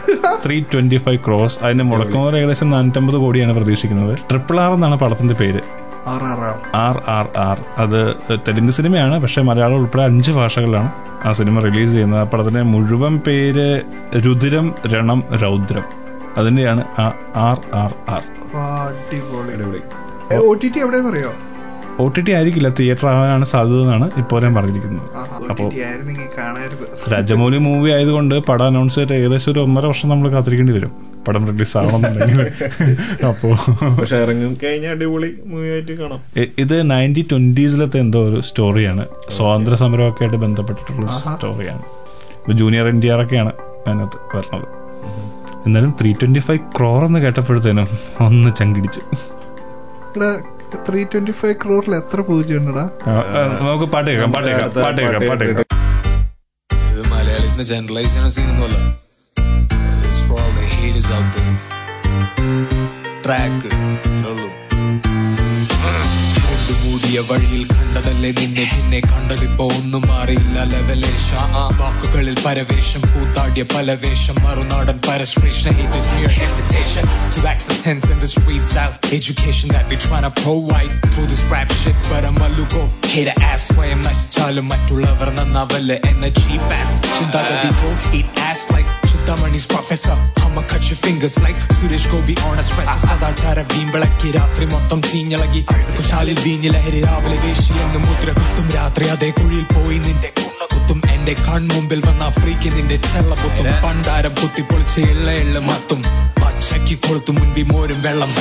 ത്രീ 0.46 0.64
ട്വന്റി 0.74 0.98
ഫൈവ് 0.98 1.20
ക്രോസ് 1.20 1.60
അതിന്റെ 1.64 1.84
മുടക്കുമ്പോൾ 1.84 2.38
ഏകദേശം 2.38 2.70
നാനൂറ്റമ്പത് 2.70 3.16
കോടിയാണ് 3.16 3.54
പ്രതീക്ഷിക്കുന്നത്. 3.54 4.18
ട്രിപ്പിൾ 4.30 4.60
ആർ 4.60 4.74
എന്നാണ് 4.74 5.00
പടത്തിന്റെ 5.00 5.34
പേര്. 5.34 5.62
R 6.08 6.24
R 6.24 6.40
R. 6.40 6.60
R 6.76 7.02
R 7.08 7.28
R 7.38 7.66
അത് 7.78 8.16
തെലുങ്ക് 8.48 8.72
സിനിമയാണ് 8.72 9.22
പക്ഷെ 9.22 9.42
മലയാളം 9.42 9.76
ഉൾപ്പെടെ 9.76 10.04
അഞ്ച് 10.04 10.32
ഭാഷകളിലാണ് 10.32 10.92
ആ 11.26 11.34
സിനിമ 11.34 11.60
റിലീസ് 11.60 11.92
ചെയ്യുന്നത്. 11.92 12.20
ആ 12.20 12.24
പടത്തിന്റെ 12.24 12.62
മുഴുവൻ 12.62 13.20
പേര് 13.28 13.82
രുതിരം 14.16 14.76
രണം 14.88 15.24
രൗദ്രം. 15.44 15.84
അതിന്റെയാണ് 16.38 16.84
ആ 17.00 17.14
ആർ 17.36 17.62
ആർ 17.74 17.94
ആർ 18.10 18.22
അടിപൊളി. 18.56 19.80
എവിടെയെന്നറിയോ 20.32 21.32
ഒ 22.00 22.08
ടി 22.08 22.22
ടി 22.22 22.32
ആയിരിക്കില്ല 22.32 22.70
തിയേറ്റർ 22.70 23.08
ആവാനാണ് 23.08 23.46
സാധ്യത 23.46 23.82
എന്നാണ് 23.82 24.12
ഇപ്പോൾ 24.18 24.42
ഞാൻ 24.42 24.56
പറഞ്ഞിരിക്കുന്നത്. 24.56 25.10
അപ്പോൾ 25.50 25.72
രാജമൗലി 27.14 27.58
മൂവി 27.58 27.92
ആയതുകൊണ്ട് 27.92 28.40
പടം 28.40 28.66
അനൗൺസ് 28.66 28.96
ചെയ്തിട്ട് 28.96 29.14
ഏകദേശം 29.14 29.52
ഒരു 29.52 29.60
ഒന്നര 29.60 29.86
വർഷം 29.86 30.10
നമ്മൾ 30.10 30.30
കാത്തിരിക്കേണ്ടി 30.30 30.74
വരും. 30.74 30.92
പടം 31.28 31.48
റിലീസ് 31.48 31.78
ആവണമെന്നുണ്ടെങ്കിൽ. 31.78 32.40
അപ്പോൾ 33.30 33.56
പക്ഷെ 34.00 34.18
അടിപൊളി 34.92 35.38
മൂവി 35.46 35.68
ആയിട്ട് 35.68 35.92
കാണാം. 35.92 36.20
ഇത് 36.58 36.92
നയന്റി 36.92 37.28
ട്വന്റീസിലത്തെ 37.32 38.00
എന്തോ 38.00 38.20
ഒരു 38.28 38.42
സ്റ്റോറിയാണ് 38.42 39.06
സ്വാതന്ത്ര്യ 39.30 39.76
സമരമൊക്കെ 39.76 40.24
ആയിട്ട് 40.24 40.38
ബന്ധപ്പെട്ടിട്ടുള്ള 40.38 41.12
സ്റ്റോറിയാണ് 41.12 41.84
ഇപ്പോൾ 42.36 42.52
ജൂനിയർ 42.52 42.88
എൻ 42.88 43.00
ഡി 43.00 43.08
ആർ 43.08 43.22
ഒക്കെയാണ് 43.22 43.52
അതിനകത്ത് 43.88 44.18
വരണത് 44.38 44.68
എന്നാലും 45.66 45.96
ത്രീ 46.02 46.14
ട്വന്റി 46.14 46.40
ഫൈവ് 46.40 46.60
ക്രോർ 46.78 47.06
എന്ന് 47.06 47.20
കേട്ടപ്പോഴത്തേനും 47.20 47.88
ഒന്ന് 48.20 48.56
ചങ്കിടിച്ചു. 48.56 49.02
ഇവിടെ 50.14 50.32
ത്രീ 50.90 51.00
ട്വന്റി 51.04 51.34
ഫൈവ് 51.40 51.56
ക്രോറിൽ 51.64 51.94
എത്ര 51.96 52.22
പൂജ്യം 52.28 52.58
ഉണ്ടടാ 52.60 52.84
നമുക്ക് 53.60 53.86
പാട്ട് 53.94 54.10
കേൾക്കാം 54.12 54.32
പാട്ട് 54.36 54.50
കേൾക്കാം 54.52 54.72
പാട്ട് 54.84 55.00
കേൾക്കാം 55.02 55.24
പാട്ട് 55.30 55.44
കേൾക്കാം. 55.44 55.66
ഇത് 56.92 57.02
മലയാളീസിനെ 57.12 57.66
ജനറലൈസ് 57.72 58.12
ചെയ്യുന്ന 58.14 58.32
സീനൊന്നുമല്ല. 58.36 58.78
ട്രാക്ക് 63.26 63.70
ഉള്ളൂ. 64.30 64.48
ഇരുണ്ട് 67.13 67.13
മൂടിയ 67.13 67.19
വഴിയിൽ 67.31 67.63
കണ്ടതല്ലേ 67.71 68.31
നിന്നെ 68.39 68.65
പിന്നെ 68.73 69.01
കണ്ടതിപ്പോ 69.11 69.65
ഒന്നും 69.79 70.03
മാറിയില്ല 70.11 70.57
ലെവലേശ 70.73 71.29
വാക്കുകളിൽ 71.81 72.37
പരവേശം 72.45 73.03
കൂത്താടിയ 73.13 73.65
പല 73.75 73.89
വേഷം 74.03 74.37
മറുനാടൻ 74.45 74.99
പരശ്രേഷ്ഠ 75.07 75.65
haters 75.79 76.07
mere 76.15 76.33
hesitation 76.39 77.05
to 77.35 77.41
acceptance 77.53 78.07
in 78.13 78.19
the 78.25 78.31
streets 78.35 78.73
out 78.83 78.95
education 79.19 79.69
that 79.77 79.87
we 79.91 79.99
tryna 80.07 80.31
provide 80.43 80.93
through 81.11 81.29
this 81.33 81.43
rap 81.53 81.71
shit 81.81 81.99
but 82.11 82.25
I'm 82.31 82.41
a 82.41 82.51
lugo 82.59 82.83
hater 83.13 83.37
ass 83.51 83.65
സ്വയം 83.71 84.01
നശിച്ചാലും 84.09 84.67
മറ്റുള്ളവർ 84.73 85.31
നന്നാവല്ലേ 85.39 85.99
എന്ന 86.13 86.33
cheap 86.41 86.67
ass 86.81 86.91
ചിന്താഗതി 87.17 87.71
go 87.83 87.91
eat 88.19 88.29
ass 88.49 88.63
like 88.75 88.91
ചിന്താമണി's 89.24 89.68
professor. 89.68 90.16
I'ma 90.44 90.64
cut 90.72 90.84
your 90.84 91.00
fingers 91.06 91.36
like 91.46 91.74
Suresh 91.74 92.08
Gopi 92.08 92.32
a 92.32 92.60
stress. 92.60 92.98
സദാചാര 92.98 93.62
വീമ്പിളക്കി 93.62 94.32
രാത്രി 94.32 94.66
മൊത്തം 94.66 95.02
ചീഞ്ഞളകി. 95.02 95.62
കുശാലിൽ 95.98 96.40
വീഞ്ഞ് 96.40 96.74
ലഹരി 96.74 97.04
രാവിലെ 97.04 97.42
വേശി 97.42 97.72
എന്ന് 97.72 98.00
മുദ്ര 98.00 98.30
കുത്തും. 98.30 98.72
രാത്രി 98.76 99.08
അതേ 99.08 99.30
കുഴിയിൽ 99.30 99.64
പോയി 99.64 99.98
നിന്റെ 99.98 100.32
കുത്തും. 100.74 101.02
എന്റെ 101.12 101.34
കൺമുമ്പിൽ 101.34 102.02
വന്ന 102.06 102.30
ഫ്രീക്ക് 102.30 102.76
നിന്റെ 102.76 102.96
ചെള്ള 102.96 103.36
കുത്തും. 103.36 103.82
പണ്ടാരം 103.84 104.36
കുത്തി 104.42 104.62
പൊളിച്ച് 104.62 105.00
ഇള്ള 105.00 105.32
എള്ള 105.32 105.60
മത്തും. 105.60 106.02
പച്ചയ്ക്ക് 106.44 107.08
കൊളുത്തു 107.08 107.32
മുൻപി 107.32 107.62
മോരും 107.62 108.02
വെള്ളം 108.02 108.36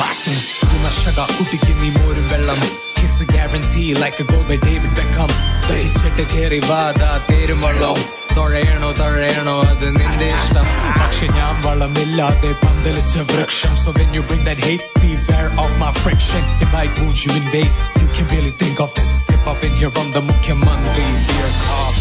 വിമർശക 0.64 1.20
കുട്ടിക്ക് 1.20 1.82
നീ 1.82 1.90
മോരും 1.90 2.28
വെള്ളം. 2.28 2.60
It's 3.02 3.20
a 3.22 3.34
guarantee 3.36 3.90
like 3.94 4.18
a 4.22 4.26
goal 4.30 4.44
by 4.48 4.58
David 4.68 4.92
Beckham. 4.98 5.32
ദഹിച്ചിട്ട് 5.68 6.34
കേറി 6.34 6.58
വാതാ 6.58 7.20
തേരും 7.30 7.60
വള്ളം. 7.60 8.21
തൊഴയണോ 8.38 8.89
തഴയണോ 8.99 9.53
അത് 9.71 9.88
നിന്റെ 9.99 10.27
ഇഷ്ടം 10.38 10.67
പക്ഷെ 10.99 11.27
ഞാൻ 11.39 11.53
വളമില്ലാതെ 11.67 12.51
പന്തലിച്ച 12.63 13.15
വൃക്ഷം 13.31 13.73
So 13.83 13.91
when 13.97 14.09
you 14.15 14.21
bring 14.29 14.43
that 14.49 14.59
hate 14.67 14.85
beware 15.03 15.49
of 15.63 15.71
my 15.83 15.91
friction 16.03 16.43
It 16.63 16.69
might 16.75 16.91
wound 16.99 17.17
you 17.25 17.31
in 17.39 17.45
ways 17.55 17.75
you 18.01 18.07
can 18.15 18.27
really 18.35 18.53
think 18.61 18.77
of 18.85 18.89
There's 18.97 19.11
a 19.17 19.19
slip 19.25 19.45
up 19.53 19.61
in 19.63 19.73
here 19.81 19.91
from 19.97 20.09
the 20.17 20.23
Mukhyamantri 20.29 21.07
Dear 21.31 21.51
cop 21.65 21.95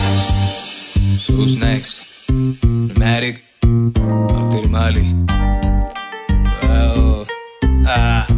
So 1.24 1.32
who's 1.39 1.57
next? 1.68 1.95
Dramatic 2.91 3.37
or 3.62 4.43
Tirumali? 4.53 5.07
Well, 6.62 7.26
ah, 7.89 8.24
surprise 8.24 8.30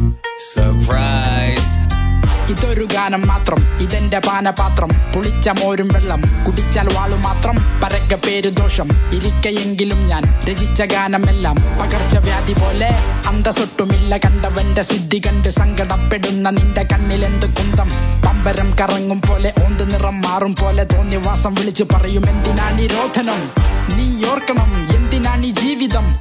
ഇതൊരു 2.54 2.86
ഗാനം 2.86 3.28
മാത്രം. 3.28 3.82
ഇതെന്റെ 3.82 4.20
പാനപാത്രം. 4.20 4.88
പുളിച്ച 4.88 5.50
മോരും 5.50 5.88
വെള്ളം. 5.88 6.22
കുടിച്ചാൽ 6.22 6.90
വാളു 6.94 7.16
മാത്രം. 7.16 7.56
പരക്ക 7.84 8.16
പേര് 8.16 8.54
ദോഷം. 8.54 8.90
ഇരിക്കയെങ്കിലും 9.14 10.08
ഞാൻ 10.08 10.24
രചിച്ച 10.44 10.82
ഗാനമെല്ലാം. 10.82 11.56
പകർച്ചവ്യാധി 11.56 12.54
പോലെ 12.54 12.90
അന്തസ്സൊട്ടുമില്ല. 13.28 14.18
കണ്ടവന്റെ 14.18 14.82
സിദ്ധി 14.82 15.22
കണ്ട് 15.28 15.50
സങ്കടപ്പെടുന്ന 15.50 16.50
നിന്റെ 16.50 16.84
കണ്ണിലെന്ത് 16.84 17.54
കുന്തം? 17.54 17.90
പമ്പരം 18.28 18.76
കറങ്ങും 18.82 19.22
പോലെ 19.30 19.54
ഓന്ത് 19.66 19.94
നിറം 19.94 20.22
മാറും 20.22 20.56
പോലെ 20.62 20.84
തോന്നിവാസം 20.84 21.56
വിളിച്ചു 21.56 21.84
പറയും 21.84 22.30
എന്തിനാണ് 22.30 22.80
നിരോധനം? 22.80 23.52
നീ 23.98 24.26
ഓർക്കണം 24.32 24.96
എന്തിനാണ് 24.96 25.44
ജീവിതം? 25.44 26.20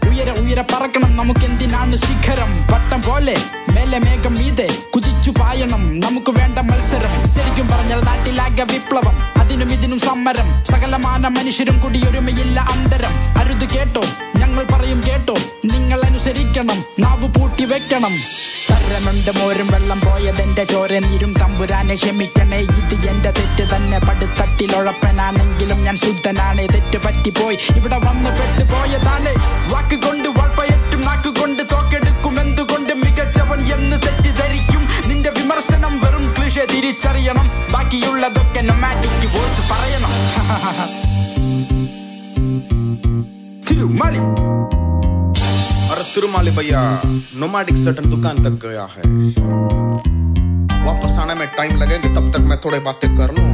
ഉയര 0.53 0.61
പറക്കണം. 0.61 1.17
നമുക്ക് 1.17 1.41
എന്തിനാണ് 1.41 1.97
ശിഖരം? 1.97 2.51
വട്ടം 2.71 3.03
പോലെ 3.03 3.37
മേലെ 3.69 3.99
മേഘം 3.99 4.35
മീതെ 4.35 4.69
കുതിച്ചു 4.95 5.31
പായണം. 5.31 6.01
നമുക്ക് 6.01 6.31
വേണ്ട 6.31 6.59
മത്സരം. 6.59 7.13
ശരിക്കും 7.35 7.69
പറഞ്ഞാൽ 7.69 8.01
നാട്ടിലാകെ 8.01 8.63
വിപ്ലവം. 8.63 9.41
അതിനും 9.41 9.73
ഇതിനും 9.73 10.01
സമരം. 10.01 10.65
സകലമാന 10.65 11.29
മനുഷ്യരും 11.29 11.81
കുടിയൊരുമയില്ല 11.81 12.61
അന്തരം. 12.61 13.15
അരുത് 13.39 13.69
കേട്ടോ. 13.69 14.03
ഞങ്ങൾ 14.37 14.65
പറയും 14.65 15.03
കേട്ടോ. 15.07 15.35
നിങ്ങൾ 15.65 16.01
അനുസരിക്കണം. 16.05 16.85
നാവ് 16.99 17.29
പൂട്ടി 17.35 17.65
വെക്കണം. 17.65 18.15
തരമുണ്ട് 18.71 19.31
മോരും 19.39 19.69
വെള്ളം 19.71 20.01
പോയതെന്റെ 20.01 20.65
ചോര 20.65 20.99
നീരും 20.99 21.33
തമ്പുരാനെ 21.41 21.95
ക്ഷമിക്കണേ. 21.95 22.59
ഇത് 22.59 23.09
എന്റെ 23.11 23.31
തെറ്റ് 23.31 23.77
തന്നെ. 23.77 23.99
പടുത്തട്ടിലുഴപ്പനാണെങ്കിലും 23.99 25.83
ഞാൻ 25.83 25.97
ശുദ്ധനാണ്. 25.97 26.59
തെറ്റ് 26.59 27.07
പറ്റിപ്പോയി. 27.07 27.59
ഇവിടെ 27.77 27.99
വന്ന് 27.99 28.31
പെട്ടുപോയതാണ്. 28.31 29.33
വാക്ക് 29.73 29.97
കൊണ്ട് 29.97 30.29
വളപ്പയറ്റും 30.42 31.02
നാക്ക് 31.08 31.32
കൊണ്ട് 31.40 31.64
തോക്കെടുക്കും 31.72 32.36
എന്തുകൊണ്ട് 32.44 32.94
മികച്ചവൻ 33.02 33.60
എന്ന് 33.76 33.98
തെറ്റിദ്ധരിക്കും 34.06 34.82
നിന്റെ 35.10 35.32
വിമർശനം 35.38 35.94
വെറും 36.04 36.26
ക്ലിഷ 36.38 36.66
തിരിച്ചറിയണം 36.74 37.48
ബാക്കിയുള്ളതൊക്കെ 37.74 38.64
നൊമാറ്റിക് 38.70 39.28
വോയിസ് 39.36 39.64
പറയണം 39.72 40.14
തിരുമലി 43.70 44.24
अरे 45.90 46.04
तिरुमाली 46.08 46.52
भैया 46.52 46.80
नोमैडिक 47.42 47.78
सर्टन 47.78 48.06
दुकान 48.12 48.38
तक 48.46 48.56
गया 48.64 48.86
है 48.94 49.04
वापस 50.88 51.16
आने 51.22 51.36
में 51.36 51.48
टाइम 51.58 51.74
लगेगा 51.82 52.10
तब 52.16 52.26
तक 52.34 52.44
मैं 52.50 52.58
थोड़े 52.66 52.80
बातें 52.88 53.10
कर 53.18 53.32
लूं 53.38 53.48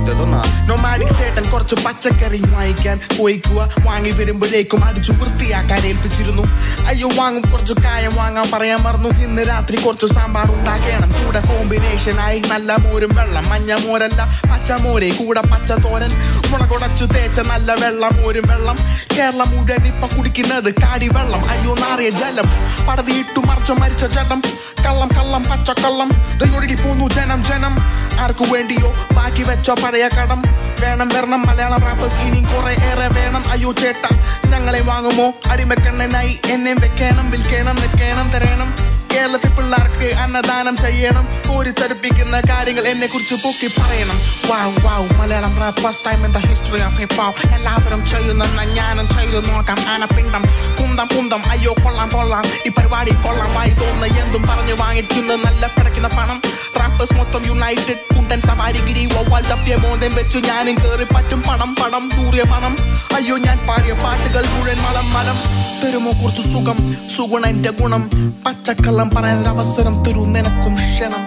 വിധതൊന്നാ 0.00 0.42
നൊമാഡിക് 0.68 1.14
ചേട്ടൻ 1.18 1.50
കുറച്ച് 1.50 1.74
പച്ചക്കറി 1.74 2.40
വാങ്ങിക്കാൻ 2.54 3.00
പോയിക്കുക 3.18 3.60
വാങ്ങി 3.86 4.10
വരുമ്പോഴേക്കും 4.10 4.84
അടിച്ചു 4.84 5.12
വൃത്തിയാക്കാൻ 5.12 5.80
ഏൽപ്പിച്ചിരുന്നു. 5.86 6.44
അയ്യോ 6.86 7.08
വാങ്ങും 7.16 7.50
കുറച്ച് 7.50 7.72
കായം 7.72 8.14
വാങ്ങാൻ 8.16 8.50
പറയാൻ 8.54 8.78
മറന്നു. 8.82 9.08
ഇന്ന് 9.08 9.42
രാത്രി 9.48 9.76
കുറച്ച് 9.76 10.06
സാമ്പാർ 10.06 10.50
ഉണ്ടാക്കണം. 10.52 11.10
കൂടെ 11.24 11.40
കോമ്പിനേഷൻ 11.40 12.20
ആയി 12.20 12.38
നല്ല 12.50 12.76
മോരും 12.76 13.14
വെള്ളം 13.14 13.48
മഞ്ഞ 13.48 13.72
മോരല്ല 13.74 14.20
പച്ച 14.52 14.72
കൂടെ 15.18 15.40
പച്ച 15.52 15.72
തോരൻ. 15.72 16.10
മുളകുടച്ചു 16.50 17.04
തേച്ച 17.04 17.40
നല്ല 17.40 17.72
വെള്ളം 17.72 18.12
മോരും 18.22 18.44
വെള്ളം. 18.48 18.76
കേരളം 19.16 19.50
മുഴുവൻ 19.50 19.86
ഇപ്പൊ 19.86 20.08
കുടിക്കുന്നത് 20.16 20.70
കാടി 20.82 21.08
വെള്ളം. 21.08 21.42
അയ്യോ 21.50 21.74
നാറിയ 21.74 22.10
ജലം. 22.10 22.48
പടതിയിട്ടു 22.88 23.40
മറിച്ച 23.40 23.70
മരിച്ച 23.70 24.04
ജഡം. 24.04 24.42
കള്ളം 24.86 25.08
കള്ളം 25.18 25.42
പച്ച 25.50 25.70
കള്ളം 25.70 26.10
ഒഴുകി 26.56 26.74
പോന്നു 26.74 27.08
ജനം 27.08 27.44
ജനം. 27.44 27.74
ആർക്കു 28.20 28.44
വേണ്ടിയോ? 28.52 28.88
ബാക്കി 29.16 29.42
വെച്ചോ 29.48 29.74
പഴയ 29.74 29.99
കടം 30.08 30.42
വേണം 30.82 31.08
വരണം. 31.08 31.42
മലയാളം 31.46 31.80
റാപ്പ് 31.80 32.20
ഇനിയും 32.22 32.44
കുറെ 32.44 32.72
ഏറെ 32.72 33.08
വേണം. 33.08 33.44
അയ്യോ 33.50 33.72
ചേട്ട 33.72 34.14
ഞങ്ങളെ 34.46 34.80
വാങ്ങുമോ? 34.80 35.32
അടിമക്കണ്ണനായി 35.50 36.40
എന്നെ 36.46 36.72
വെക്കണം 36.72 37.30
വിൽക്കണം 37.30 37.76
നിൽക്കണം 37.76 38.30
തരണം. 38.30 38.89
കേരളത്തിൽ 39.14 39.50
പിള്ളേർക്ക് 39.50 40.14
അന്നദാനം 40.14 40.76
ചെയ്യണം. 40.76 41.28
കോരിത്തരിപ്പിക്കുന്ന 41.48 42.40
കാര്യങ്ങൾ 42.40 42.88
എന്നെ 42.88 43.06
കുറിച്ച് 43.06 43.34
പൊക്കി 43.34 43.66
പറയണം. 43.66 44.18
Wow 44.50 44.86
wow 44.86 45.08
Malayalam 45.14 45.72
first 45.82 46.10
time 46.10 46.24
in 46.24 46.32
the 46.32 46.38
history 46.38 46.82
of 46.82 47.00
hip 47.00 47.48
എല്ലാവരും 47.54 48.10
ചെയ്യുന്ന 48.10 48.44
ഞാനും 48.64 49.08
ചെയ്തു 49.08 49.46
നോക്കാം. 49.46 49.80
ആനപ്പിണ്ടം 49.88 50.42
കുന്തം 50.80 51.08
കുന്തം. 51.16 51.42
അയ്യോ 51.50 51.74
കൊള്ളാം 51.84 52.08
കൊള്ളാം. 52.08 52.44
ഈ 52.66 52.70
പരിപാടി 52.78 53.10
കൊള്ളാം 53.10 53.54
വായി 53.54 53.70
തോന്നുന്ന. 53.70 54.06
എന്തും 54.06 54.42
പറഞ്ഞു 54.42 54.74
വാങ്ങിക്കുന്ന. 54.74 55.34
നല്ല 55.34 55.66
പിടയ്ക്കുന്ന 55.66 56.08
പണം. 56.08 56.42
റാപ്പേഴ്സ് 56.80 57.14
മൊത്തം 57.14 57.42
യുണൈറ്റഡ് 57.46 58.16
കുണ്ടൻ 58.16 58.40
സവാരിഗിരി 58.40 59.06
വവ്വാൽ 59.06 59.42
തപ്പിയ 59.42 59.76
മോന്തം 59.76 60.14
വെച്ചു 60.14 60.38
ഞാനും 60.38 60.76
കേറി 60.84 61.06
പറ്റും. 61.14 61.42
പണം 61.48 61.74
പണം 61.74 62.08
കൂറിയ 62.08 62.42
പണം 62.42 62.76
അയ്യോ 63.16 63.38
ഞാൻ 63.38 63.58
പാടിയ 63.66 63.92
പാട്ടുകൾ 63.92 64.44
മുഴുവൻ 64.46 64.78
മലം 64.78 65.12
മലം. 65.12 65.38
തരുമോ 65.82 66.10
കുറച്ച് 66.22 66.42
സുഖം. 66.42 66.96
സുഗുണന്റെ 67.16 67.70
ഗുണം. 67.70 68.10
ഗുണം 68.10 68.99
പച്ചക്കള്ളം 69.00 69.22
പറയാൻ 69.22 69.48
അവസരം 69.48 69.94
തരൂ 70.04 70.24
നിനക്കും 70.24 70.74
ക്ഷണം. 70.74 71.22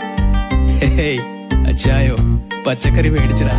അച്ചായോ 1.67 2.15
പച്ചക്കറി 2.67 3.09
മേടിച്ചടാ. 3.09 3.55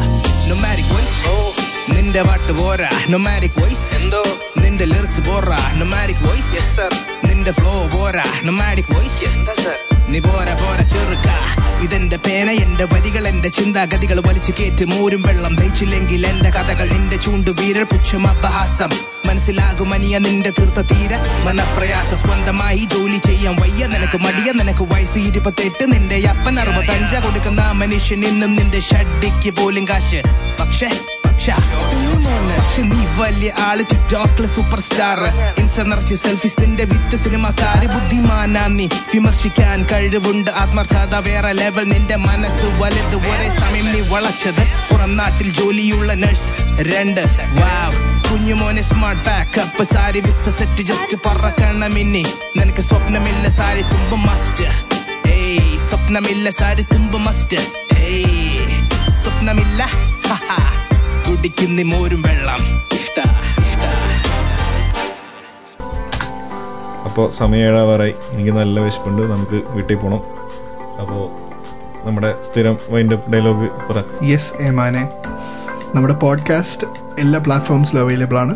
നൊമാരിക് 0.51 0.91
വോയിസ് 0.93 1.95
നിന്റെ 1.97 2.23
പാട്ട് 2.23 2.53
പോരാ. 2.53 2.91
നൊമാരിക് 3.09 3.59
വോയിസ് 3.61 3.89
എന്തോ? 3.97 4.23
നിന്റെ 4.59 4.85
ലിറിക്സ് 4.85 5.23
പോരാ. 5.29 5.59
നൊമാരിക് 5.75 6.23
വോയിസ് 6.27 6.55
യെസ് 6.55 6.77
സർ 6.77 6.93
നിന്റെ 7.29 7.53
ഫ്ലോ 7.53 7.75
പോരാ. 7.95 8.25
നൊമാരിക് 8.45 8.93
വോയിസ് 8.95 9.25
എന്താ 9.31 9.55
സർ 9.65 9.79
നീ 10.12 10.21
പോരാ 10.21 10.55
പോരാ 10.62 10.85
ചെറുക്ക. 10.93 11.31
ഇതെന്റെ 11.85 12.17
പേന 12.17 12.51
എന്റെ 12.51 12.85
വരികൾ 12.85 13.27
എന്റെ 13.29 13.49
ചിന്താഗതികൾ 13.49 14.21
വലിച്ചു 14.29 14.53
കേറ്റ്. 14.61 14.85
മോരും 14.85 15.23
വെള്ളം 15.23 15.57
ദഹിച്ചില്ലെങ്കിൽ 15.57 16.27
എന്റെ 16.27 16.51
കഥകൾ 16.51 16.87
നിന്റെ 16.89 17.17
ചൂണ്ടു 17.17 17.51
വീരൽ 17.51 17.83
പുച്ഛം 17.83 18.25
അപഹാസം. 18.29 19.14
മനസ്സിലാകും 19.35 19.91
അനിയ 19.95 20.18
നിന്റെ 20.24 20.51
തീർത്ത 20.57 20.80
തീര 20.91 21.12
മനപ്രയാസ 21.47 22.11
സ്വന്തമായി 22.22 22.82
ജോലി 22.93 23.18
ചെയ്യാൻ 23.26 23.55
വയ്യ. 23.62 23.87
നിനക്ക് 23.95 24.18
മടിയ 24.24 24.51
നിനക്ക് 24.59 24.85
വയസ്സ് 24.93 25.18
ഇരുപത്തെട്ട്. 25.28 25.85
നിന്റെ 25.93 26.18
അപ്പൻ 26.32 26.55
അറുപത്തഞ്ച 26.61 27.14
കൊടുക്കുന്ന 27.24 27.62
മനുഷ്യൻ 27.80 28.22
ഇന്നും 28.30 28.53
നിന്റെ 28.57 28.80
ഷഡിക്ക് 28.91 29.51
പോലും 29.59 29.85
കാശ്. 29.89 30.22
പക്ഷേ 30.61 30.91
പക്ഷേ 31.26 32.82
നീ 32.91 33.01
വലിയ 33.18 33.51
ആൾ 33.66 33.78
ടിക്ടോക്കിലെ 33.91 34.49
സൂപ്പർ 34.55 34.80
സ്റ്റാർ 34.80 35.18
ഇൻസ്റ്റ 35.61 35.80
നിറച്ച് 35.80 36.55
നിന്റെ 36.62 36.85
വിത്ത് 36.91 37.16
സിനിമ 37.24 37.51
സ്റ്റാർ 37.51 37.82
ബുദ്ധിമാനാ 37.95 38.64
നീ 38.78 38.87
വിമർശിക്കാൻ 39.14 39.78
കഴിവുണ്ട്. 39.93 40.51
ആത്മാർത്ഥത 40.62 41.14
വേറെ 41.28 41.53
ലെവൽ 41.53 41.87
നിന്റെ 41.93 42.16
മനസ്സ് 42.28 42.66
വലുത്. 42.82 43.16
ഒരേ 43.32 43.49
സമയം 43.61 43.89
നീ 43.93 44.01
വളച്ചത്. 44.14 44.64
പുറം 44.91 45.12
നാട്ടിൽ 45.16 45.51
ജോലിയുള്ള 45.61 46.12
നഴ്സ് 46.24 46.51
രണ്ട്. 46.93 47.24
വാവ് 47.61 48.14
കുഞ്ഞുമോനെ 48.35 48.82
സ്മാർട്ട് 48.82 49.22
ബാക്കപ്പ് 49.28 49.82
സാരി 49.82 50.20
വിശ്വസിച്ച് 50.20 50.82
ജസ്റ്റ് 50.82 51.16
പറക്കണം 51.26 51.99
ഇനി 51.99 52.22
നിനക്ക് 52.57 52.82
സ്വപ്നമില്ല 52.82 53.49
സാരി 53.49 53.82
തുമ്പ് 53.82 54.16
മസ്റ്റ് 54.16 54.64
ഏയ് 55.32 55.78
സ്വപ്നമില്ല 55.78 56.51
സാരി 56.51 56.82
തുമ്പ് 56.82 57.18
മസ്റ്റ് 57.18 57.59
ഏയ് 57.99 58.80
സ്വപ്നമില്ല. 59.22 59.87
കുടിക്കുന്നി 61.26 61.82
മോരും 61.82 62.22
വെള്ളം. 62.22 62.64
അപ്പോൾ 67.05 67.30
സമയം 67.30 67.64
ഏഴാവാറായി 67.66 68.14
എനിക്ക് 68.32 68.51
നല്ല 68.51 68.80
വിശപ്പുണ്ട്. 68.80 69.22
നമുക്ക് 69.22 69.61
വീട്ടിൽ 69.68 69.95
പോകണം 69.95 70.20
അപ്പോൾ 71.01 71.24
നമ്മുടെ 72.07 72.35
സ്ഥിരം 72.43 72.78
വൈൻഡപ്പ് 72.91 73.32
ഡയലോഗ് 73.32 73.70
പറ. 73.89 74.03
യെസ് 74.24 74.53
ഏമാനെ 74.62 75.09
നമ്മുടെ 75.95 76.14
പോഡ്കാസ്റ്റ് 76.14 77.04
എല്ലാ 77.19 77.41
പ്ലാറ്റ്ഫോംസിലും 77.41 78.01
അവൈലബിൾ 78.01 78.39
ആണ്. 78.39 78.55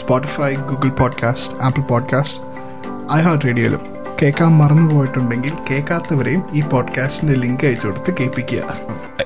Spotify 0.00 0.54
Google 0.54 0.88
podcast 0.88 1.62
Apple 1.62 1.82
podcast 1.82 2.40
I 3.12 3.20
heart 3.20 3.46
റേഡിയോയിലും 3.46 3.80
കേൾക്കാൻ 4.22 4.48
മറന്നു 4.48 4.94
പോയിട്ടുണ്ടെങ്കിൽ 4.94 5.52
കേൾക്കാത്തവരെയും 5.70 6.42
ഈ 6.52 6.60
പോഡ്കാസ്റ്റിന്റെ 6.60 7.34
ലിങ്ക് 7.34 7.66
അയച്ചു 7.66 7.86
കൊടുത്ത് 7.86 8.16
കേൾപ്പിക്കുക. 8.20 8.62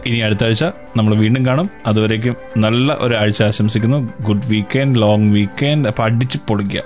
ഇനി 0.07 0.19
അടുത്ത 0.19 0.45
ആഴ്ച 0.45 0.65
നമ്മൾ 0.97 1.15
വീണ്ടും 1.15 1.47
കാണും. 1.47 1.71
അതുവരേക്കും 1.87 2.37
നല്ല 2.57 2.97
ഒരു 3.01 3.15
ആഴ്ച 3.15 3.43
ആശംസിക്കുന്നു. 3.43 4.09
ഗുഡ് 4.23 4.43
വീക്കെൻഡ് 4.47 5.01
ലോങ് 5.01 5.33
വീക്കെൻഡ് 5.33 5.89
അപ്പൊ 5.89 6.05
അടിച്ച് 6.05 6.39
പൊളിക്കുക. 6.49 6.81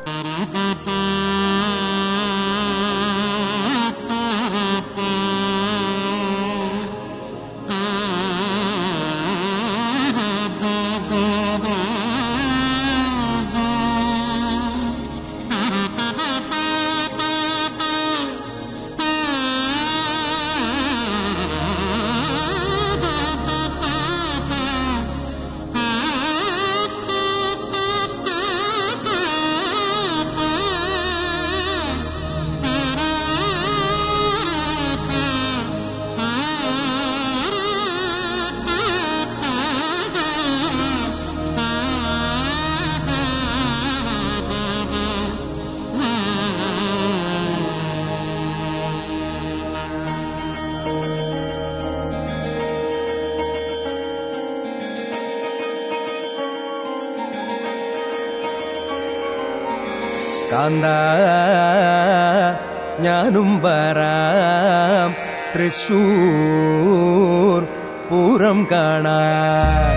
ഞാനും 63.00 63.62
വരാം 63.62 65.14
തൃശൂർ 65.54 67.66
പൂരം 68.10 68.68
കാണാൻ. 68.72 69.95